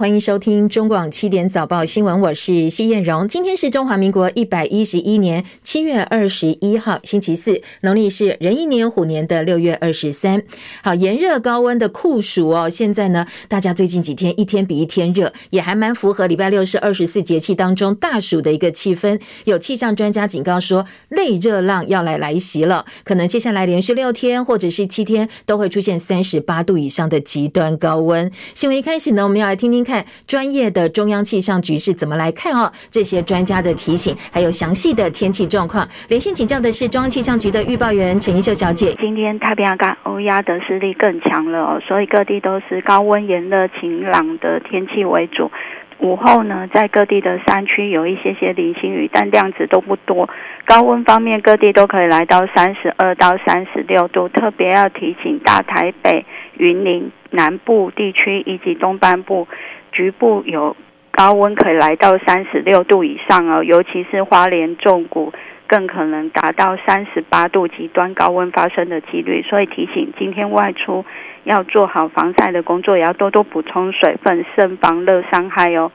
[0.00, 3.26] 欢迎收听中广七点早报新闻，我是谢燕荣。
[3.26, 10.40] 今天是中华民国一百一十一年七月二十一号，星期四，农历是壬寅年虎年的六月二十三。
[10.84, 19.20] 好，炎热高温的酷暑哦，现在呢，大家最近几天一天比一天热，也还蛮符合礼拜六是二十四节气当中大暑的一个气氛。
[19.46, 28.30] 有气象专家警告说，类热浪要来来袭了，可能接下来连续六天或者是七天都会出现三十八度以上的极端高温。
[28.54, 29.87] 新闻一开始呢，我们要来听听。
[29.88, 32.70] 看专业的中央气象局是怎么来看哦？
[32.90, 35.88] 这些专家的提醒，还有详细的天气状况。
[36.08, 38.94] 连线请教的是中央气象局的预报员陈怡秀小姐。
[39.00, 45.50] 今天太平洋干欧亚的势力更强了哦，所以各地都是高温炎热晴朗的天气为主。
[46.00, 50.28] 午后呢，在各地的山区有一些些零星雨，但量子都不多。
[50.64, 56.24] 高温方面，各地都可以来到三十二到三十六度，特别要提醒大台北、
[56.56, 59.48] 云林南部地区以及东半部。
[59.92, 60.76] 局部有
[61.10, 65.32] 高温可以来到三十六度以上哦，尤其是花莲、重谷，
[65.66, 71.04] 更可能达到三十八度极端高温发生的几率，所以提醒今天外出
[71.48, 75.90] 要做好防晒的工作，也要多多补充水分，慎防热伤害哦。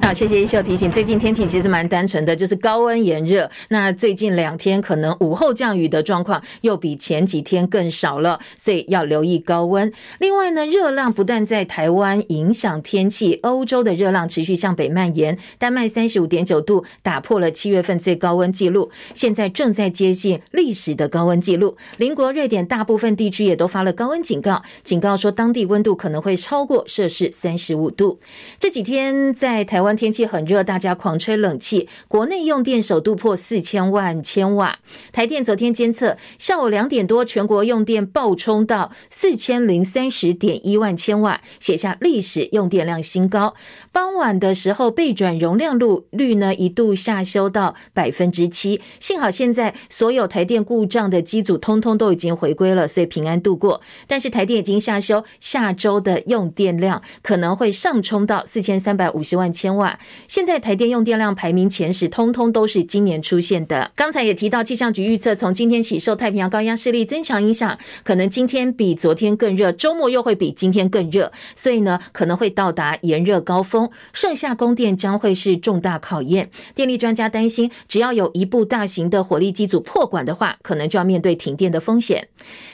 [0.00, 0.88] 好，谢谢一秀提醒。
[0.88, 3.50] 最近天气其实蛮单纯的，就是高温炎热。
[3.70, 9.92] 那最近两天可能午后降雨的状况又比前几天更少了，所以要留意高温。
[10.20, 15.36] 另外呢，热浪不但在台湾影响天气，欧洲的热浪持续向北蔓延。
[15.58, 21.76] 丹麦三十五点九度打破了七月份最高温纪录，现在正在接近历史的高温纪录。
[21.96, 28.20] 邻国瑞典大部分地区也都发了高温警告，警告说当地温度可能会超过摄氏三十五度。
[28.60, 29.96] 这几天在台湾。
[29.96, 34.78] 天气很热，大家狂吹冷气，国内用电首度破四千万千瓦。
[35.10, 43.54] 台电昨天监测，下午两点多，全国用电暴冲到四千零三十点一万千瓦，写下历史用电量新高。
[43.90, 48.82] 傍晚的时候，备转容量率率呢一度下修到百分之七。
[49.00, 53.80] 幸好现在所有台电故障的机组通通都已经回归了，所以平安度过。
[54.06, 59.98] 但是台电已经下修，下周的用电量可能会上冲到四千三百五十万千瓦。
[60.28, 63.90] 现在台电用电量排名前十，通通都是今年出现的。
[63.94, 76.50] 刚才也提到，气象局预测，从今天起受太平洋高压势力增强影响，可能今天比昨天更热，周末又会比今天更热，所以呢，可能会到达炎热高峰，盛夏供电将会是重大考验。
[76.74, 82.28] 电力专家担心，只要有一部大型的火力机组破管的话，可能就要面对停电的风险。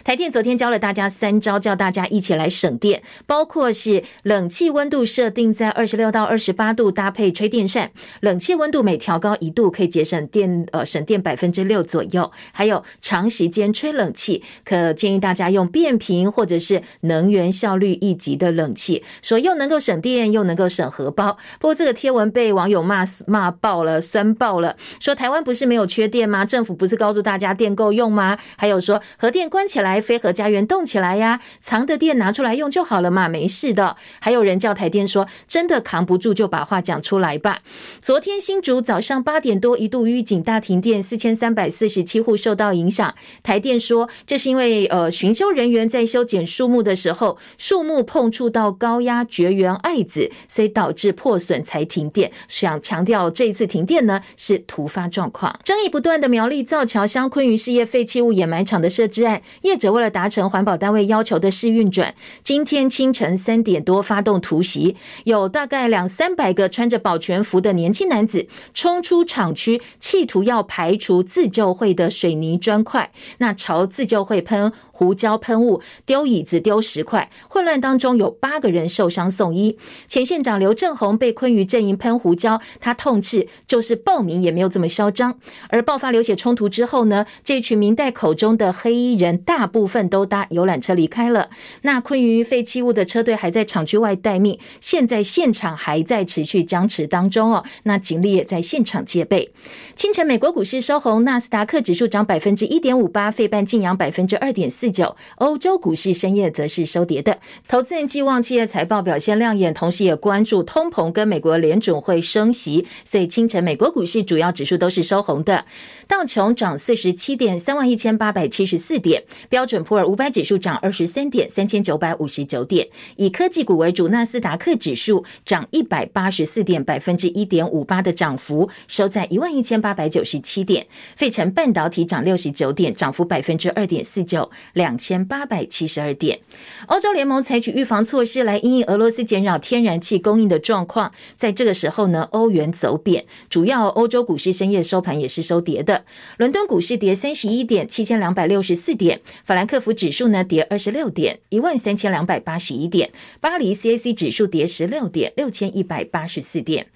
[0.04, 6.92] 台电昨天教了大家三招，叫大家一起来省电，包括是冷气温度设定在二十六到二十八度。
[6.92, 7.90] 搭配吹电扇，
[8.20, 12.30] 冷气温度每调高一度可以节省电，呃，省电百分之六左右。
[12.52, 21.38] 还有长时间吹冷气，可建议大家用变频或者是能源效率一级的冷气，说又能够省电又能够省荷包。
[21.58, 26.44] 不过这个贴文被网友骂骂爆了，酸爆了，说台湾不是没有缺电吗？
[26.44, 28.38] 政府不是告诉大家电够用吗？
[28.56, 33.96] 还有说核电关起来，非核家园动起来呀，藏的电拿出来用就好了嘛，没事的。
[34.18, 37.02] 还有人叫台电说，真的扛不住就把话讲。
[37.02, 37.60] 出来吧。
[38.00, 43.14] 昨天新竹早上八点多一度预警大停电，四千三百四十七户受到影响。
[43.42, 52.30] 台电说，这是因为呃巡修人员在修剪树木的时候，树木碰触到高压绝缘碍子，所以导致破损才停电。
[52.46, 55.58] 想强调这一次停电呢是突发状况。
[55.64, 66.72] 争议不断的苗栗造桥乡昆鱼事业废弃物掩埋场的设置案，业者为了达成环保单位要求的试运转，今天清晨三点多发动突袭，有大概两三百个。
[66.72, 79.76] 穿着保全服的年轻男子冲出厂区，企图要排除自救会的水泥砖块，那朝自救会喷胡椒喷雾、丢椅子、丢石块，混乱当中有八个人受伤送医。
[80.06, 85.38] 前县长刘正宏被昆于阵营喷胡椒，他痛斥就是暴民也没有这么嚣张。
[85.68, 91.50] 而爆发流血冲突之后呢，这群民代口中的黑衣人大部分都搭游览车离开了。
[91.82, 96.62] 那昆于废弃物的车队还在厂区外待命，现在现场还在持续。
[96.62, 99.52] 僵持当中哦，那警力也在现场戒备。
[99.96, 105.16] 清晨，美国股市收红，纳斯达克指数涨百分之一点五八，费半劲扬百分之二点四九。
[105.36, 107.40] 欧洲股市深夜则是收跌的。
[107.66, 115.64] 投资人寄望企业财报表现亮眼，同时也关注通膨跟美国联准会升息，所以清晨美国股市主要指数都是收红的。
[116.06, 122.88] 道琼涨四十七点，三万一千八百七十四点；标准普尔五百指数涨二十三点，三千九百五十九点。
[123.16, 130.86] 以科技股为主，纳斯达克指数涨一百八十四点，百分之一点五八的涨幅，收在一万一千八百九十七点。
[131.16, 134.50] 费城半导体涨六十九点，涨幅百分之二点四九。
[134.82, 136.40] 两千八百七十二点。
[136.88, 146.04] 欧洲联盟采取预防措施来因应俄罗斯减扰天然气供应的状况，在这个时候呢，欧元走贬，主要欧洲股市深夜收盘也是收跌的。
[146.36, 153.08] 伦敦股市跌三十一点，七千两百六十四点；法兰克福指数呢跌二十六点，一万三千两百八十一点；
[153.40, 156.88] 巴黎 CAC 指数跌十六点，六千一百八十四点。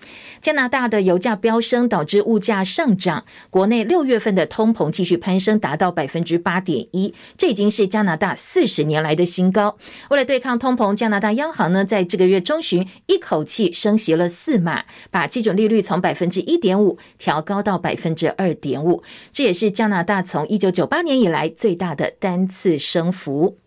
[0.43, 3.25] 加拿大的油价飙升，导致物价上涨。
[3.49, 9.77] 国内六月份的通膨继续攀升，达到百分之八点一，这已经是加拿大四十年来的新高。
[10.11, 19.03] 为了对抗通膨，加拿大央行呢在这个月中旬一口气升息了四码，把基准利率从百分之一点五调高到百分之二点五，
[19.33, 23.59] 这也是加拿大从一九九八年以来最大的单次升幅。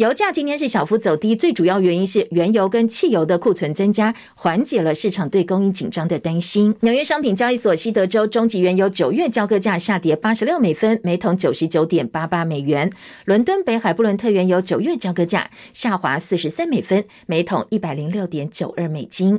[0.00, 6.74] 油价今天是小幅走低，最主要原因是原油跟汽油的库存增加，缓解了市场对供应紧张的担心。
[6.80, 12.90] 纽约商品交易所西德州中级原油九月交割价下跌八十六美分，每桶九十九点八八美元。
[13.26, 19.38] 伦敦北海布伦特原油九月交割价下滑四十三美分，每桶一百零六点九二美金。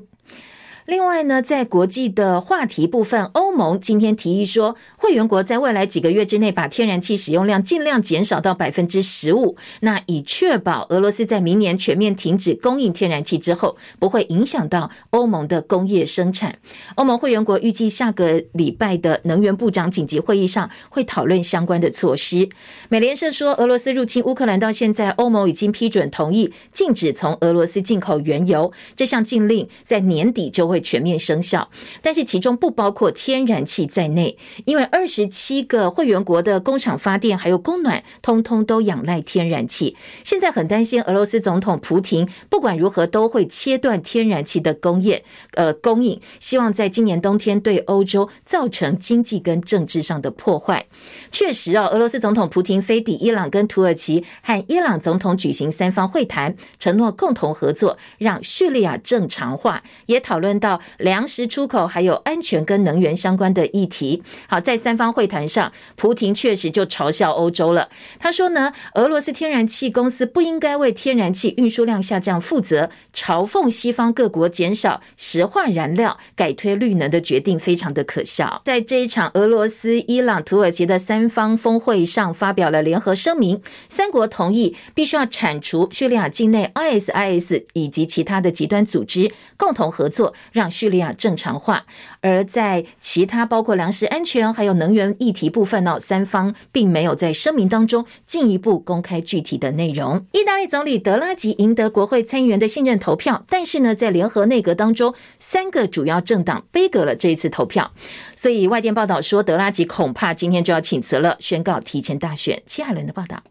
[0.91, 16.57] 另外呢，在国际的话题部分，欧盟今天提议说，会员国在未来几个月之内把天然气使用量尽量减少到百分之十五，那以确保俄罗斯在明年全面停止供应天然气之后，不会影响到欧盟的工业生产。
[16.95, 22.49] 欧盟会员国预计下个礼拜的能源部长紧急会议上会讨论相关的措施。
[22.89, 31.69] 美联社说，俄罗斯入侵乌克兰到现在，欧盟已经批准同意禁止从俄罗斯进口原油，这项禁令在年底就会全面生效，
[32.01, 39.95] 但是其中不包括天然气在内，因为二十七个会员国的工厂发电还有供暖，通通都仰赖天然气。
[40.23, 45.23] 现在很担心俄罗斯总统普廷不管如何都会切断天然气的工业
[45.53, 50.87] 呃供应，希望在今年冬天对欧洲造成经济跟政治上的破坏。
[51.31, 64.21] 确实哦，俄罗斯总统普丁飞抵伊朗跟土耳其和伊朗总统举行三方会谈，承诺共同合作，让叙利亚正常化，也讨论到粮食出口还有安全跟能源相关的议题。
[64.47, 67.89] 好，在三方会谈上，普丁确实就嘲笑欧洲了。
[68.19, 78.61] 他说呢，俄罗斯天然气公司不应该为天然气运输量下降负责，嘲讽西方各国减少石化燃料、改推绿能的决定非常的可笑。
[78.65, 91.85] 在这一场俄罗斯、伊朗、土耳其的三三方峰会上，发表了联合声明，三国同意必须要铲除叙利亚境内 ISIS 以及其他的极端组织，共同合作让叙利亚正常化，
[92.21, 100.25] 而在其他包括粮食安全还有能源议题部分呢，三方并没有在声明当中进一步公开具体的内容。
[100.31, 107.91] 意大利总理德拉吉赢得国会参议员的信任投票，但是呢，在联合内阁当中，三个主要政党杯葛了这一次投票，
[108.35, 112.63] 所以外电报道说，德拉吉恐怕今天就要请则了，宣告提前大选。
[112.65, 113.43] 戚海伦的报道。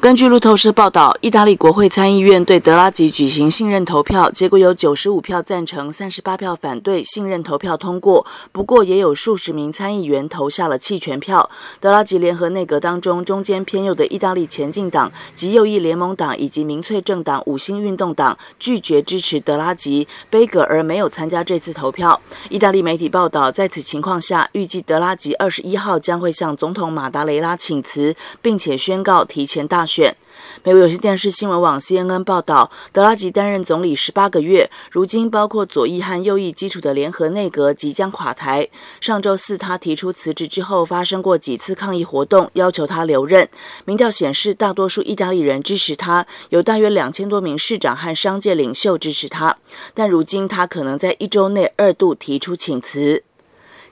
[0.00, 8.24] 根据路透社报道，意大利国会参议院对德拉吉举行信任投票，结果有九十五票赞成，三十八票反对，信任投票通过。
[8.50, 11.50] 不过，也有数十名参议员投下了弃权票。
[11.80, 22.18] 德拉吉联合内阁当中，中间偏右的意大利前进党及右翼联盟党以及民粹政党五星运动党拒绝支持德拉吉，杯葛而没有参加这次投票。
[22.48, 30.16] 意大利媒体报道，在此情况下，预计德拉吉二十一号将会向总统马达雷拉请辞，并且宣告提前大选。
[30.64, 38.68] 美国有线电视新闻网 CNN 报道，德拉吉担任总理十八个月，如今包括左翼和右翼基础的联合内阁即将垮台。
[39.00, 43.48] 上周四他提出辞职之后，发生过几次抗议活动，要求他留任。
[43.84, 49.56] 民调显示，大多数意大利人支持他，有大约两千多名市长和商界领袖支持他。
[49.94, 53.24] 但如今他可能在一周内二度提出请辞。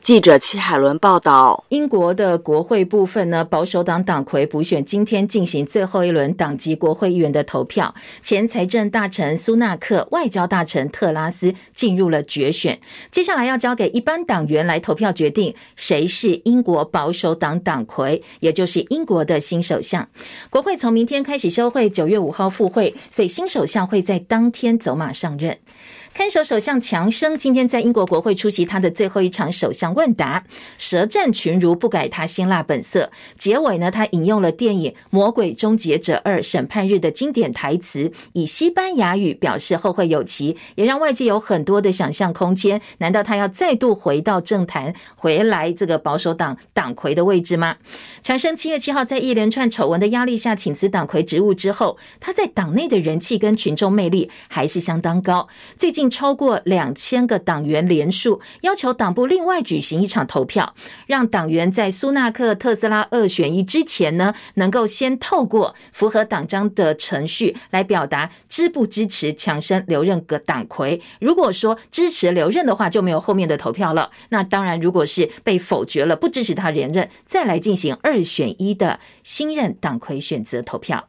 [0.01, 20.09] 记者戚海伦报道，英国的国会部分呢，保守党党魁补选今天进行最后一轮党籍国会议员的投票，前财政大臣苏纳克、外交大臣特拉斯进入了决选，接下来要交给一般党员来投票决定谁是英国保守党党魁，也就是英国的新首相。
[20.49, 25.59] 国会从明天开始休会，九月五号复会，所以新首相会在当天走马上任。
[26.19, 30.43] 看守首相强生今天在英国国会出席他的最后一场首相问答，
[30.77, 33.13] 舌战群儒，不改他辛辣本色。
[33.37, 42.81] 结尾呢，他引用了电影《魔鬼终结者二：审判日》的经典台词，以西班牙语表示后会有期，也让外界有很多的想象空间。
[42.99, 47.77] 难道他要再度回到政坛，回来这个保守党党魁的位置吗？
[48.25, 55.47] 强生七月七号在一连串丑闻的压力下请辞党魁职务之后，他在党内的人气跟群众魅力还是相当高。
[55.77, 56.08] 最近。
[56.09, 60.75] 超过两千个党员联署，要求党部另外举行一场投票，
[61.07, 71.01] 让党员在苏纳克特斯拉二选一之前呢，能够先透过符合党章的程序来表达支不支持强生留任个党魁。
[71.21, 74.11] 如果说支持留任的话，就没有后面的投票了。
[74.31, 81.09] 那当然，如果是被否决了，不支持他连任，再来进行二选一的新任党魁选择投票。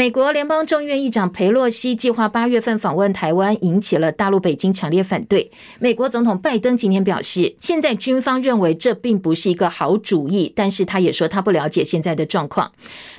[0.00, 5.50] 美国联邦众议院议长佩洛西计划八月份访问台湾，引起了大陆北京强烈反对。
[5.78, 12.72] 美国总统拜登今天表示，现在军方认为这并不是一个好主意，但是他也说他不了解现在的状况。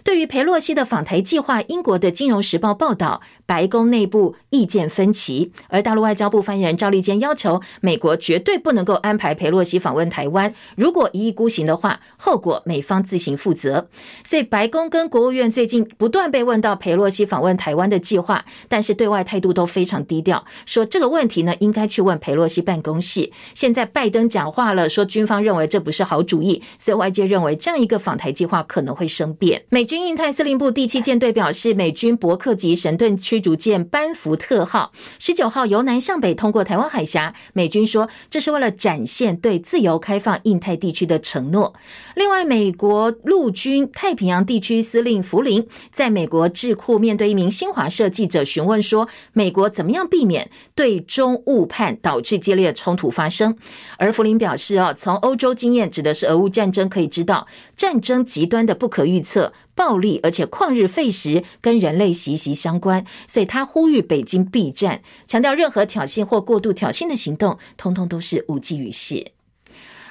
[0.04, 13.88] 对于佩洛西的访台计划，英国的《金融时报》报道，白宫内部意见分歧，而大陆外交部发言人赵立坚要求美国绝对不能够安排佩洛西访问台湾，如果一意孤行的话，后果美方自行负责。
[14.24, 23.32] 所以，白宫跟国务院最近不断被问到裴洛西访问台湾的计划，但是对外态度都非常低调，说这个问题呢应该去问裴洛西办公室。
[23.54, 29.64] 现在拜登讲话了，说军方认为这不是好主意，所以外界认为这样一个访台计划可能会生变。
[29.70, 41.74] 美军印太司令部第七舰队表示，美军伯克级神盾驱逐舰班福特号十九号由南向北通过台湾海峡，美军说这是为了展现对自由开放印太地区的承诺。
[42.16, 53.58] 另外，美国陆军太平洋地区司令福林在美国智库面对一名新华社记者询问说，美国怎么样避免对中误判导致激烈冲突发生？
[53.98, 59.54] 而福林表示，哦，从欧洲经验指的是俄乌战争可以知道，战争极端的不可预测。
[59.74, 69.32] 暴力，而且旷日费时，跟人类息息相关，所以他呼吁北京避战，强调任何挑衅或过度挑衅的行动，通通都是无济于事。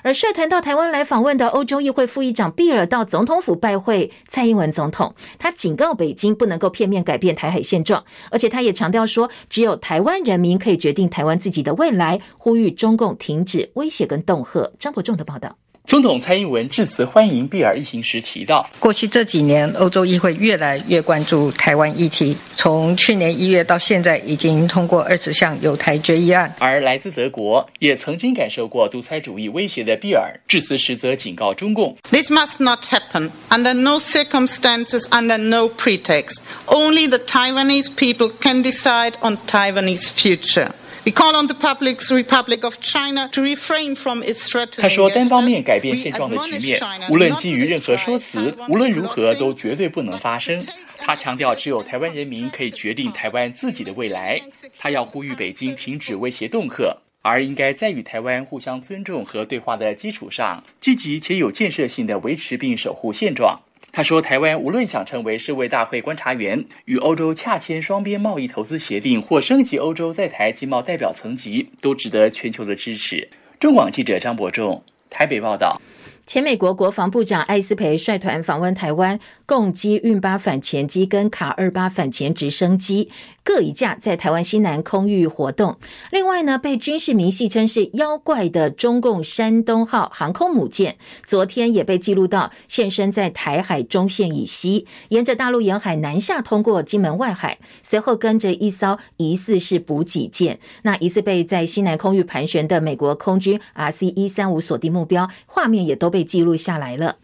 [0.03, 14.73] 而率团到台湾来访问的欧洲议会副议长毕尔到总统府拜会蔡英文总统，他警告北京不能够片面改变台海现状，而且他也强调说，只有台湾人民可以决定台湾自己的未来，呼吁中共停止威胁跟恫吓。
[14.79, 15.57] 张伯仲的报道。
[15.91, 22.37] 总统蔡英文致辞欢迎毕尔一行时提到，过去这几年，欧洲议会越来越关注台湾议题。
[22.55, 26.55] 从去年一月到现在，已经通过二十项有台决议案。
[26.61, 36.37] 而来自德国，也曾经感受过独裁主义威胁的毕尔致辞时则警告中共：“This must not happen under no circumstances, under no pretext.
[36.67, 40.69] Only the Taiwanese people can decide on Taiwanese future.”
[41.03, 44.51] We call on the Republic of China to refrain from its.
[44.77, 46.79] 他说：“单方面改变现状的局面，
[47.09, 50.61] 无论基于任何说辞，无论如何都绝对不能发生。”
[50.99, 54.39] 他强调，只有台湾人民可以决定台湾自己的未来。
[54.79, 63.59] 他要呼吁北京停止威胁恫吓，而应该在与台湾互相尊重和对话的基础上，积极且有建设性的维持并守护现状。
[63.93, 73.29] 他说：“台湾无论想成为世卫大会观察员，与欧洲洽签双边贸易投资协定，或升级欧洲在台经贸代表层级，都值得全球的支持。”
[73.59, 75.81] 中广记者张伯仲台北报道。
[76.25, 83.11] 前美国国防部长艾斯培率团访问台湾，共机运八反潜机跟卡二八反潜直升机
[83.43, 85.77] 各一架在台湾西南空域活动。
[86.13, 106.21] 另外呢，被军事迷戏称是妖怪的中共山东号航空母舰，昨天也被记录到现身在台海中线以西，沿着大陆沿海南下通过金门外海，随后跟着一艘疑似是补给舰，那疑似被在西南空域盘旋的美国空军 RC 一三五锁定目标，画面也都被。
[106.21, 107.17] 被记录下来了。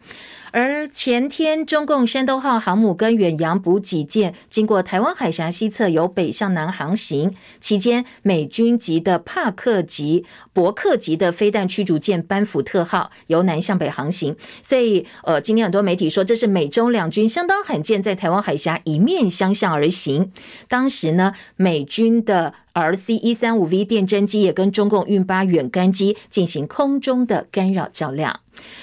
[0.58, 14.34] 而前天，中共山东号航母跟远洋补给舰经过台湾海峡西侧，由北向南航行期间，美军级的帕克级、伯克级的飞弹驱逐舰班福特号由南向北航行。
[14.62, 20.32] 所以，呃，今天很多媒体说，这是美中两军相当罕见，在台湾海峡一面相向而行。
[20.68, 28.40] 当时呢，美军的 RC 一三五 V 电侦机也跟中共运八远干机进行空中的干扰较量。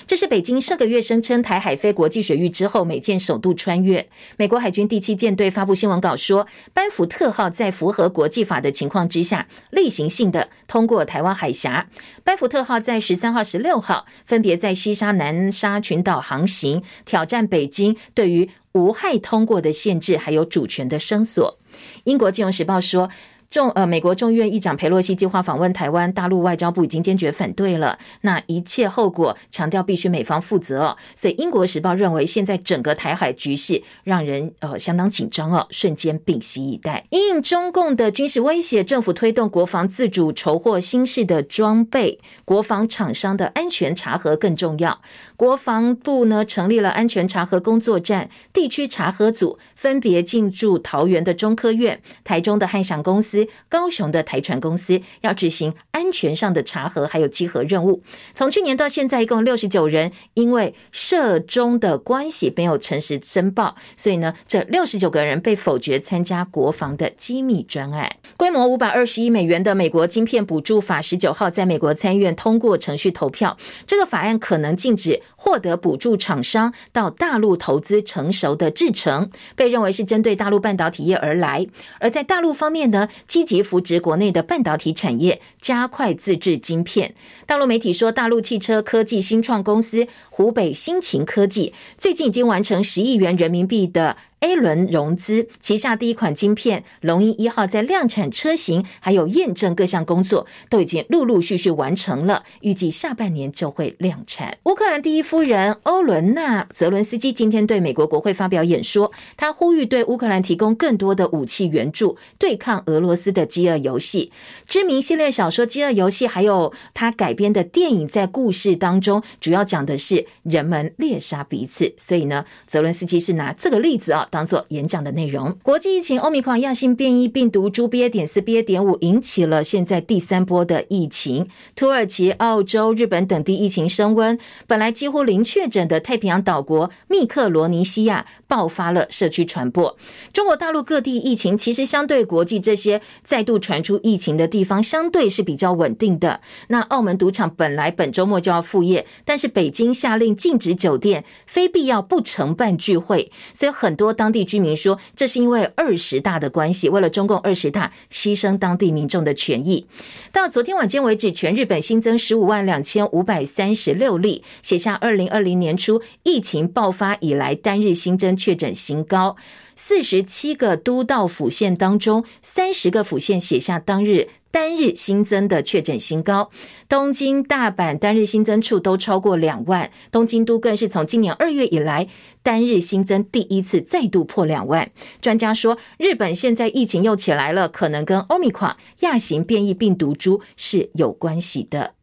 [0.08, 4.10] 这是北京上个月声称台海非国际水域之后，美舰首度穿越。
[4.36, 11.88] 美国海军第七舰队发布新闻稿说，班福特号在符合国际法的情况之下，例行性的通过台湾海峡。
[12.24, 21.60] 班福特号在十三号、十六号分别在西沙、南沙群岛航行，挑战北京对于无害通过的限制，还有主权的声索。
[22.06, 23.12] 英国金融时报说。
[23.54, 28.00] 众呃，美国众议院议长佩洛西计划访问台湾，大陆外交部已经坚决反对了。
[28.22, 30.98] 那一切后果强调必须美方负责哦。
[31.16, 37.06] 所以英国时报认为，现在整个台海局势让人呃相当紧张哦，瞬间屏息以待。
[37.12, 45.00] 应中共的军事威胁，政府推动国防自主，筹获新式的装备，国防厂商的安全查核更重要。
[45.44, 58.02] 国防部呢成立了安全查核工作站、地区查核组，分别进驻桃园的中科院、台中的汉翔公司、高雄的台船公司，要执行安全上的查核还有稽核任务。
[58.34, 68.10] 从去年到现在，一共六十九人因为涉中的关系没有诚实申报，所以呢，这六十九个人被否决参加国防的机密专案。
[68.38, 73.58] 规模五百二十亿美元的美国晶片补助法十九号在美国参议院通过程序投票。
[73.86, 81.68] 这个法案可能禁止获得补助厂商到大陆投资成熟的制程，被认为是针对大陆半导体业而来。
[82.00, 87.16] 而在大陆方面呢，积极扶植国内的半导体产业，加快自制晶片。
[87.46, 94.18] 大陆媒体说，大陆汽车科技新创公司湖北新秦科技最近已经完成十亿元人民币的。
[94.44, 104.58] A 轮融资，旗下第一款晶片龙鹰一号在量产车型还有验证各项工作都已经陆陆续续完成了，预计下半年就会量产。
[104.64, 114.30] 乌克兰第一夫人欧伦娜·泽伦斯基今天对美国国会发表演说，她呼吁对乌克兰提供更多的武器援助，对抗俄罗斯的饥饿游戏。
[114.68, 124.28] 知名系列小说《饥饿游戏》还有他改编的电影，在故事当中主要讲的是人们猎杀彼此，所以呢，泽伦斯基是拿这个例子啊。
[124.34, 125.56] 当做演讲的内容。
[125.62, 128.10] 国际疫情，欧米狂亚性变异病毒株 BA.
[128.10, 128.64] 点四 BA.
[128.64, 131.48] 点五引起了现在第三波的疫情。
[131.76, 139.96] 土耳其、澳洲、日本等地疫情升温，本来几乎零确诊的太平洋岛国密克罗尼西亚爆发了社区传播。
[140.34, 146.42] 中国大陆各地疫情其实相对国际这些再度传出疫情的地方，相对是比较稳定的。
[146.70, 159.86] 那澳门赌场本来本周末就要复业，但是北京下令禁止酒店非必要不承办聚会，所以很多当地居民说，这是因为二十大的关系，为了中共二十大牺牲当地民众的权益。
[160.32, 169.36] 到昨天晚间为止，全日本新增十五万两千五百三十六例，写下二零二零年初疫情爆发以来单日新增确诊新高。
[169.76, 174.30] 四十七个都道府县当中，三十个府县写下当日。
[174.52, 176.52] 单日新增的确诊新高，
[176.88, 182.08] 东京、大阪单日新增处都超过两万，东京都更是从今年二月以来
[182.44, 184.92] 单日新增第一次再度破两万。
[185.20, 191.96] 专家说，日本现在疫情又起来了，可能跟 Omica 亚型变异病毒株是有关系的。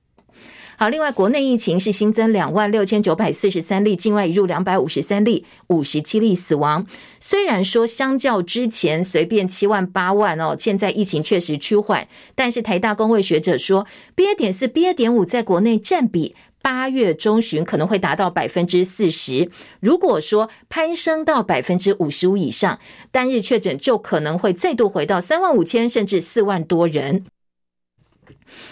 [0.80, 6.86] 好，另外国内疫情是新增两万六千九百四十三例，境外移入两百五十三例，五十七例死亡。
[7.20, 14.34] 虽然说相较之前随便七万八万哦，现在疫情确实趋缓，但是台大公卫学者说，BA.
[14.34, 14.94] 点四、BA.
[14.94, 19.50] 点五在国内占比八月中旬可能会达到百分之四十。
[19.80, 22.78] 如果说攀升到百分之五十五以上，
[23.10, 27.26] 单日确诊就可能会再度回到三万五千甚至四万多人。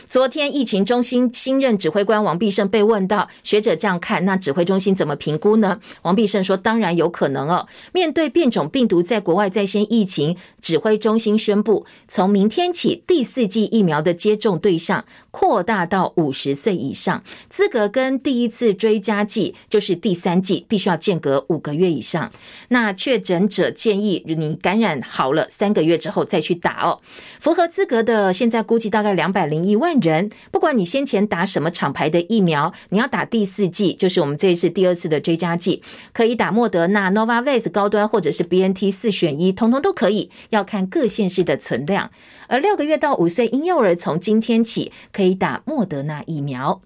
[0.08, 5.80] 昨天，疫情中心新任指挥官王必胜被问到，学者这样看，那指挥中心怎么评估呢？
[6.02, 7.66] 王必胜说：“当然有可能哦。
[7.92, 22.30] 面对变种病毒在国外再现疫情，指挥中心宣布，从明天起，第四剂疫苗的接种对象扩大到五十岁以上，资格跟第一次追加剂就是第三剂，必须要间隔五个月以上。
[22.68, 27.00] 那确诊者建议你感染好了三个月之后再去打哦。
[27.40, 42.10] 符合资格的，现在估计大概两百零一万。”人，不管你先前打什么厂牌的疫苗，你要打第四剂，就是我们这一次第二次的追加剂，可以打莫德纳、Novavax 高端或者是 BNT 四选一，通通都可以，要看各县市的存量。
[42.46, 46.80] 而六个月到五岁婴幼儿从今天起可以打莫德纳疫苗。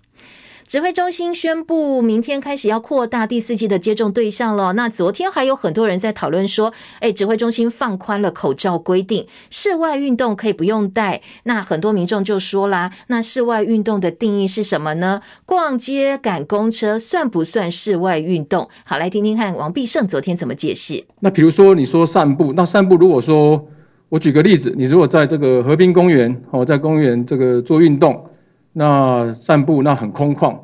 [0.73, 4.73] 指挥中心宣布，明天开始要扩大第四季的接种对象了。
[4.73, 11.21] 那昨天还有很多人在讨论说，哎，指挥中心放宽了口罩规定，室外运动可以不用戴。
[11.43, 15.21] 那很多民众就说啦，那室外运动的定义是什么呢？
[15.45, 18.67] 逛街、赶公车算不算室外运动？
[18.87, 21.05] 好，来听听看王必胜昨天怎么解释。
[21.21, 23.63] 那比如说你说散步，那散步如果说
[24.09, 28.25] 我举个例子，你如果在这个河滨公园哦，在公园这个做运动。
[28.73, 30.59] 那散步那很空旷，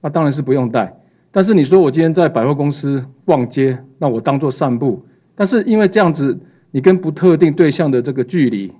[0.00, 1.00] 那当然是不用戴。
[1.30, 5.04] 但是你说我今天在百货公司逛街，那我当做散步。
[5.34, 6.38] 但是因为这样子，
[6.70, 8.72] 你跟不特定对象的这个距离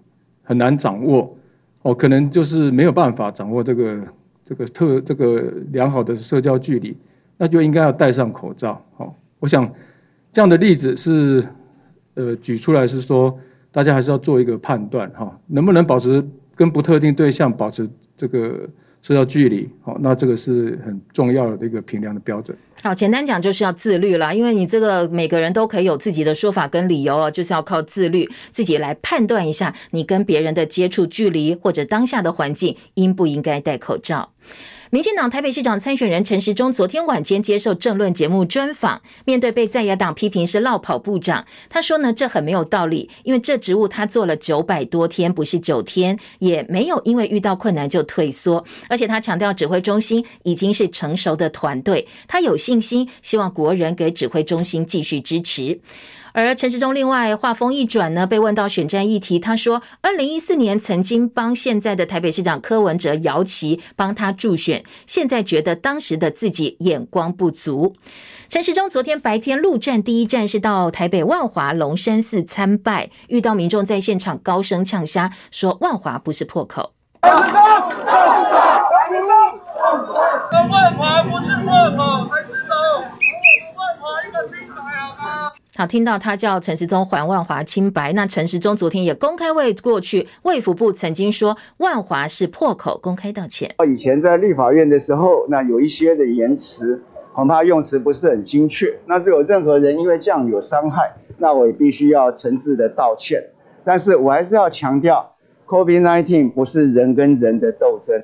[0.43, 1.37] 很难掌握，
[1.83, 3.99] 哦，可能就是没有办法掌握这个
[4.45, 6.97] 这个特这个良好的社交距离，
[7.37, 8.81] 那就应该要戴上口罩。
[8.97, 9.69] 好，我想
[10.31, 11.45] 这样的例子是
[12.15, 13.37] 呃举出来是说，
[13.73, 17.89] 大家还是要做一个判断哈，能不能保持跟不特定对象保持。
[18.17, 18.69] 这个
[19.03, 22.57] 社交距离，好，那这个是很重要的一个评量的标准。
[22.81, 34.31] 好，简单讲就是要自律啦，因为你这个每个人都可以有自己的说法跟理由哦，就是要靠自律，自己来判断一下你跟别人的接触距离或者当下的环境应不应该戴口罩。
[34.95, 55.81] 民进党台北市长参选人陈时中昨天晚间接受政论节目专访，面对被在野党批评是落跑部长，他说呢，这很没有道理，因为这职务他做了九百多天，不是九天，也没有因为遇到困难就退缩，而且他强调指挥中心已经是成熟的团队，他有信心，希望国人给指挥中心继续支持。
[56.35, 67.95] 而陈时中另外话锋一转呢，被问到选战议题，他说，二零一四年曾经帮现在的台北市长柯文哲摇旗，帮他助选，现在觉得当时的自己眼光不足。
[68.49, 76.91] 陈时中昨天白天陆战第一站是到台北万华龙山寺参拜，遇到民众在现场高声呛声，说万华不是破口。
[77.23, 77.33] 万
[80.97, 82.29] 华不是破口，
[85.77, 93.75] 好，听到他叫陈时中还万华清白，那陈时中昨天也公开为过去卫福部曾经说万华是破口公开道歉。
[93.93, 103.43] 以前在立法院的时候，那有一些的言辞恐怕用词不是很精确，那如果有任何人因为这样有伤害，那我也必须要诚挚的道歉。
[103.85, 105.35] 但是我还是要强调
[105.67, 108.23] ，COVID-19 不是人跟人的斗争。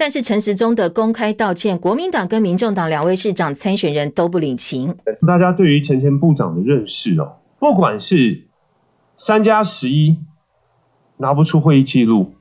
[0.00, 4.96] 但是陈时中的公开道歉，国民党跟民众党两位市长参选人都不领情。
[5.28, 8.44] 大家对于陈前部长的认识哦，不管是
[9.18, 10.16] 三加十一
[11.18, 12.32] 拿不出会议记录，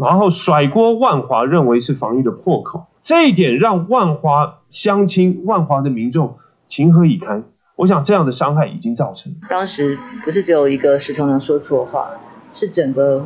[0.00, 6.36] 然后甩锅万华认为是防疫的破口，这一点让万华乡亲、万华的民众
[6.68, 7.44] 情何以堪？
[7.76, 9.32] 我想这样的伤害已经造成。
[9.48, 12.10] 当时不是只有一个石崇能说错话，
[12.52, 13.24] 是整个。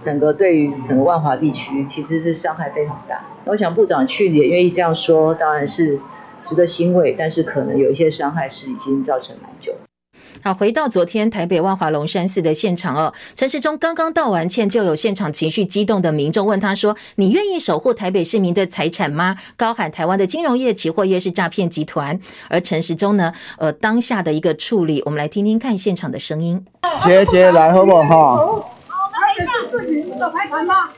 [0.00, 3.24] 整个对于整个万华地区其实是伤害非常大。
[3.44, 6.00] 我想部长去也愿意这样说，当然是
[6.44, 9.74] 值得欣慰，但是可能有一些伤害是已经造成蛮久。
[10.42, 22.18] 好，回到昨天台北万华龙山寺的现场哦，陈时中刚刚道完歉，就有现场情绪激动的民众问他说：“你愿意守护台北市民的财产吗？”高喊台湾的金融业、期货业是诈骗集团。
[22.48, 26.64] 而陈时中呢，呃，当下的一个处理，我们来听听看现场的声音。
[27.04, 28.72] 姐姐来好不好？
[29.70, 30.90] 自己的财产吗？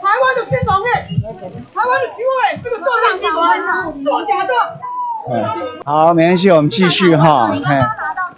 [0.00, 0.86] 台湾的金融业，
[1.74, 4.52] 台湾的期货业是个作战集团，作假的。
[5.30, 7.50] 嗯，好，没关系，我们继续哈。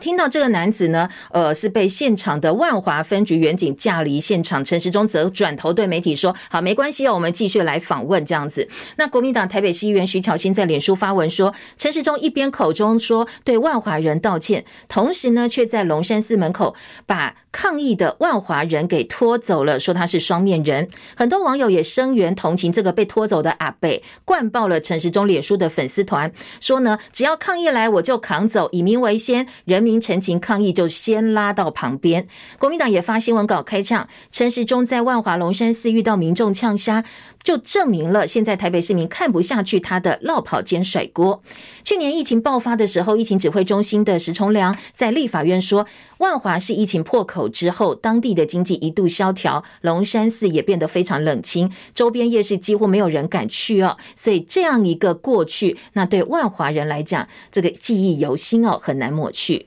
[0.00, 4.64] 听到这个男子呢，呃，是被现场的万华分局员警架离现场。
[4.64, 29.89] 陈时中则转头对媒体说：“好，没关系哦，我们继续来访问这样子。”那国民党台北市议员徐巧芯在脸书发文说：“陈时中一边口中说对万华人道歉，同时呢，却在龙山寺门口把抗议的万华人给拖走了，说他是双面人。”很多网友也声援同情这个被拖走的阿贝，灌爆了陈时中脸书的粉丝团，说呢，只要抗议来，我就扛走，以民为先，人民。
[29.98, 37.02] 陈情抗议就先拉到旁边，国民党也发新闻稿开呛，陈时中在万华龙山寺遇到民众呛杀，
[37.42, 41.42] 就证明了现在台北市民看不下去他的落跑兼甩锅。
[41.82, 45.86] 去年疫情爆发的时候，疫情指挥中心的石崇良在立法院说，
[46.18, 53.96] 万华是疫情破口之后，当地的经济一度萧条，龙山寺也变得非常冷清，周边夜市几乎没有人敢去哦。
[54.14, 59.66] 所以这样一个过去，那对万华人来讲，这个记忆犹新哦，很难抹去。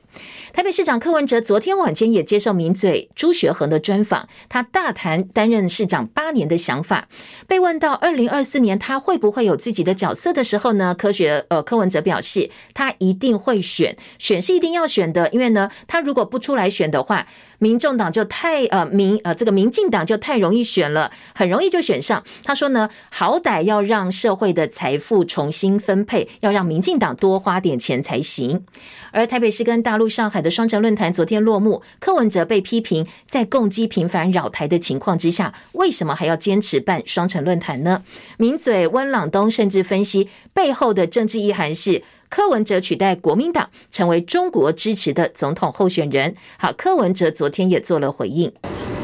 [0.54, 7.08] 台北市长柯文哲昨天晚间也接受名嘴朱学恒的专访，他大谈担任市长八年的想法。
[7.48, 17.26] 被问到二零二四年他会不会有自己的角色的时候呢，科学呃柯文哲表示，他一定会选，选是一定要选的，因为呢，他如果不出来选的话，
[17.58, 22.24] 民众党就太呃民呃这个民进党就太容易选了，很容易就选上。
[22.44, 28.64] 他说呢，好歹要让社会的财富重新分配，要让民进党多花点钱才行。
[29.12, 38.04] 而台北市跟大陆上海的双城论坛昨天落幕，柯文哲被批评在共机频繁扰台的情况之下，为什么还要坚持办双城论坛呢？
[38.38, 46.36] 名嘴温朗东甚至分析背后的政治意涵是柯文哲取代国民党成为中国支持的总统候选人。
[46.58, 48.52] 好，柯文哲昨天也做了回应。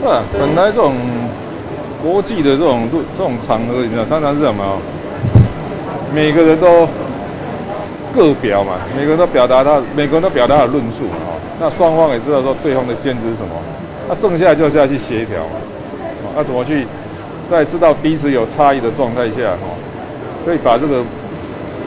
[0.03, 0.95] 啊，本来这种
[2.03, 4.81] 国际的这种这种场合，你知道，常常是什么？
[6.13, 6.87] 每个人都。
[8.15, 11.37] 各表嘛，每个人都表达他，每个人都表达他的论述嘛。
[11.59, 13.49] 那双方也知道说对方的坚持是什么，
[14.07, 15.59] 那剩下就是要去协调嘛。
[16.35, 16.87] 那怎么去
[17.49, 19.75] 在知道彼此有差异的状态下，哈，
[20.45, 21.03] 可以把这个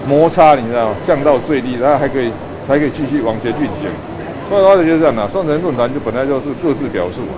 [0.07, 2.31] 摩擦你知道降到最低，然后还可以
[2.69, 3.89] 还可以继续往前运行。
[4.49, 7.35] 所以话就是这样的，双城论坛就本来就是各自表述嘛。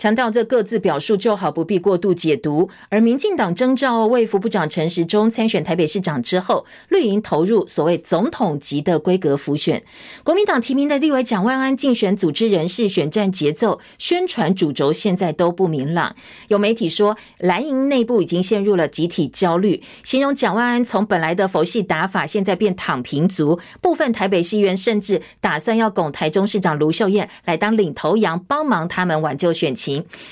[0.00, 2.70] 强调这各自表述就好，不必过度解读。
[2.88, 9.82] 而民进党征召卫福部长陈时中参选台北市长之后，绿营投入所谓总统级的规格浮选。
[10.24, 16.16] 国民党提名的立委蒋万安竞选组织人士选战节奏、宣传主轴现在都不明朗。
[16.48, 23.60] 有媒体说，蓝营内部已经陷入了集体焦虑，形容蒋万安从本来的佛系打法，现在变躺平族。
[23.82, 29.89] 部分台北市议员甚至打算要拱台中市长卢秀燕来当领头羊，帮忙他们挽救选情。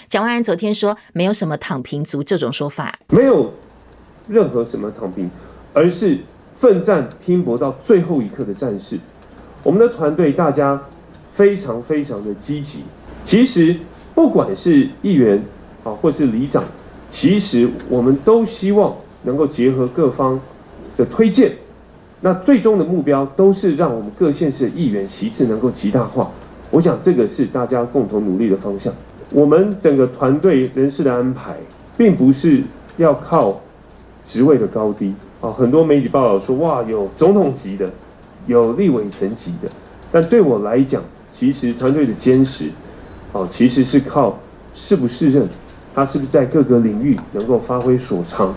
[0.09, 3.53] 蒋万安昨天说，没有什么躺平族这种说法，没有
[4.29, 5.31] 任何什么躺平，
[5.73, 6.19] 而是
[6.61, 8.99] 奋战拼搏到最后一刻的战士。
[9.63, 10.81] 我们的团队大家
[11.35, 12.83] 非常非常的积极。
[13.27, 13.77] 其实
[14.15, 15.43] 不管是议员
[15.85, 16.65] 啊，或是里长，
[17.11, 20.41] 其实我们都希望能够结合各方
[20.97, 21.53] 的推荐，
[22.21, 26.31] 那最终的目标都是让我们各县市的议员席次能够极大化。
[26.71, 28.93] 我想这个是大家共同努力的方向。
[29.31, 31.55] 我们整个团队人事的安排，
[31.97, 32.63] 并不是
[32.97, 33.61] 要靠
[34.27, 35.53] 职位的高低啊。
[35.53, 37.91] 很多媒体报道说，哇，有总统级的，
[38.47, 39.69] 有立委层级的。
[40.11, 41.03] 但对我来讲，
[41.39, 42.71] 其实团队的坚实，
[43.33, 44.39] 哦，其实是靠
[44.75, 45.47] 适不适任，
[45.95, 48.55] 他是不是在各个领域能够发挥所长。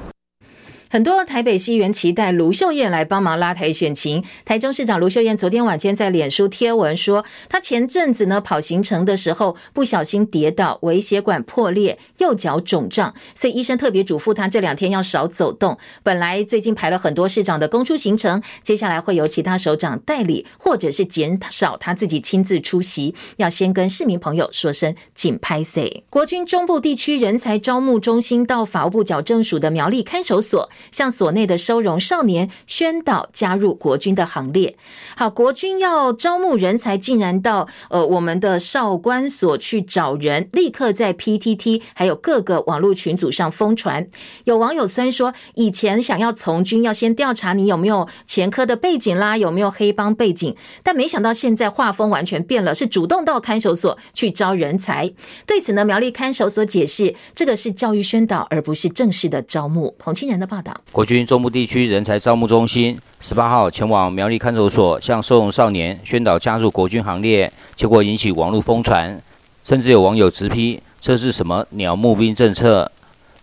[0.91, 4.21] 很多台北市议员期待卢秀燕来帮忙拉抬选情。
[4.43, 15.77] 台中市长卢秀燕昨天晚间在脸书贴文说，她前阵子呢跑行程的时候不小心跌倒，微血管破裂，右脚肿胀，所以医生特别嘱咐她这两天要少走动。
[16.03, 23.15] 本来最近排了很多市长的公出行程，接下来会由其他首长代理，或者是减少他自己亲自出席。
[23.37, 26.03] 要先跟市民朋友说声紧拍 C。
[26.09, 30.69] 国军中部地区人才招募中心到法务部矫正署的苗栗看守所。
[30.91, 34.75] 向所内的收容少年宣导加入国军的行列。
[35.15, 44.07] 好，国军要招募人才，竟然到呃我们的少管所去找人，立刻在 PTT 还有各个网络群组上疯传。
[44.45, 55.11] 有网友虽然说，以前想要从军，要先调查你有没有前科的背景啦，有没有黑帮背景，但没想到现在画风完全变了，是主动到看守所去招人才。
[55.45, 59.95] 对此呢，苗栗看守所解释，这个是教育宣导，而不是正式的招募。
[59.99, 60.70] 彭清仁的报道。
[60.91, 69.21] 国军中部地区人才招募中心十八号前往苗栗看守所，向收容少年宣导加入国军行列，结果引起网络疯传，
[69.63, 72.91] 甚至有网友直批这是什么鸟募兵政策。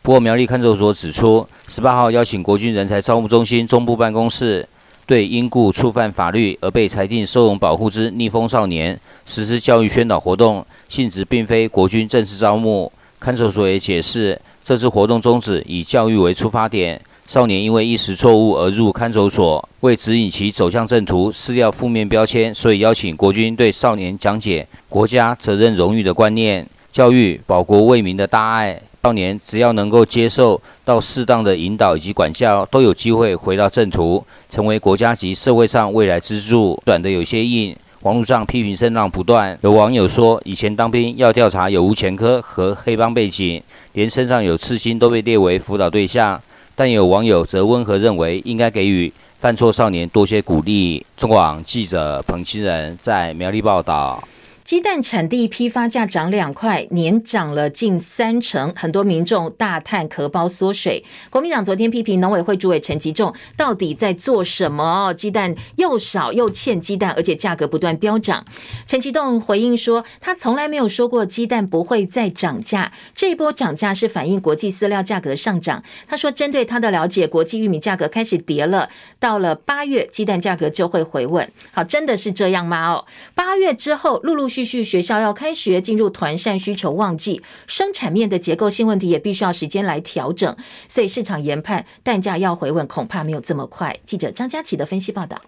[0.03, 4.69] 不过苗栗看守所指出，十八号邀请国军人才招募中心中部办公室，
[5.07, 12.91] 对因故触犯法律而被裁定收容保护之逆风少年实施教育宣导活动，性质并非国军正式招募。
[13.21, 17.01] 看守所也解释，这次活动宗旨以教育为出发点。
[17.29, 28.81] 少年因为一时错误而入看守所，为指引其走向正途，撕掉负面标签，所以邀请国军对少年讲解国家责任荣誉的观念，教育保国为民的大爱。
[29.03, 36.83] 少年只要能够接受到适当的引导以及管教，都有机会回到正途，成为国家及社会上未来支柱。
[36.87, 39.59] 转得有些硬，网络上批评声浪不断。
[39.61, 43.63] 有网友说，以前当兵要调查有无前科和黑帮背景，
[43.93, 46.41] 连身上有刺青都被列为辅导对象。
[46.79, 51.05] 但有网友则温和认为，应该给予犯错少年多些鼓励。
[51.17, 54.23] 中广记者彭清仁在苗栗报道。
[54.69, 61.03] 鸡蛋产地批发价涨两块，年涨了近三成，很多民众大叹荷包缩水。
[61.31, 65.15] 国民党昨天批评农委会主委陈吉仲到底在做什么？
[65.15, 68.45] 鸡蛋又少又欠鸡蛋，而且价格不断飙涨。
[68.87, 75.83] 陈吉仲回应说，他从来没有说过鸡蛋不会再涨价，这一波涨价是反映国际饲料价格上涨。
[76.07, 81.51] 他说，针对他的了解，国际玉米价格开始跌了，到了八月鸡蛋价格就会回稳。
[81.73, 82.93] 好，真的是这样吗？
[82.93, 90.57] 哦，八月之后陆陆续继续学校要开学，进入团扇需求旺季，生产面的结构性问题也必须要时间来调整，
[90.89, 93.97] 所以市场研判蛋价要回稳，恐怕没有这么快。
[94.05, 95.41] 记者张佳琪的分析报道。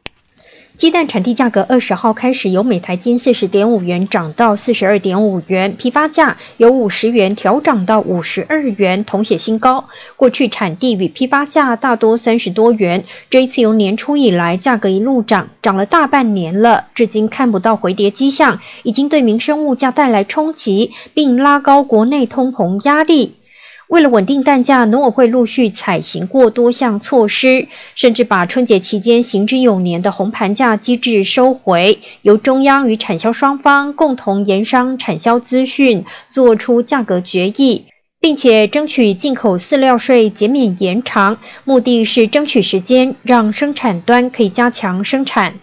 [0.80, 9.84] 鸡蛋产地价格二十号开始由每台斤四十点五元涨到四十二点五元，批发价由五十元调涨到五十二元，同写新高。
[10.16, 23.34] 过去产地与批发价大多三十多元，这一次由年初以来价格一路涨，涨了大半年了，至今看不到回跌迹象，已经对民生物价带来冲击，并拉高国内通膨压力。
[23.90, 37.86] 为了稳定蛋价，农委会陆续采行过多项措施，甚至把春节期间行之有年的红盘价机制收回，由中央与产销双方共同研商产销资讯，做出价格决议，
[38.20, 45.54] 并且争取进口饲料税减免延长，目的是争取时间，让生产端可以加强生产。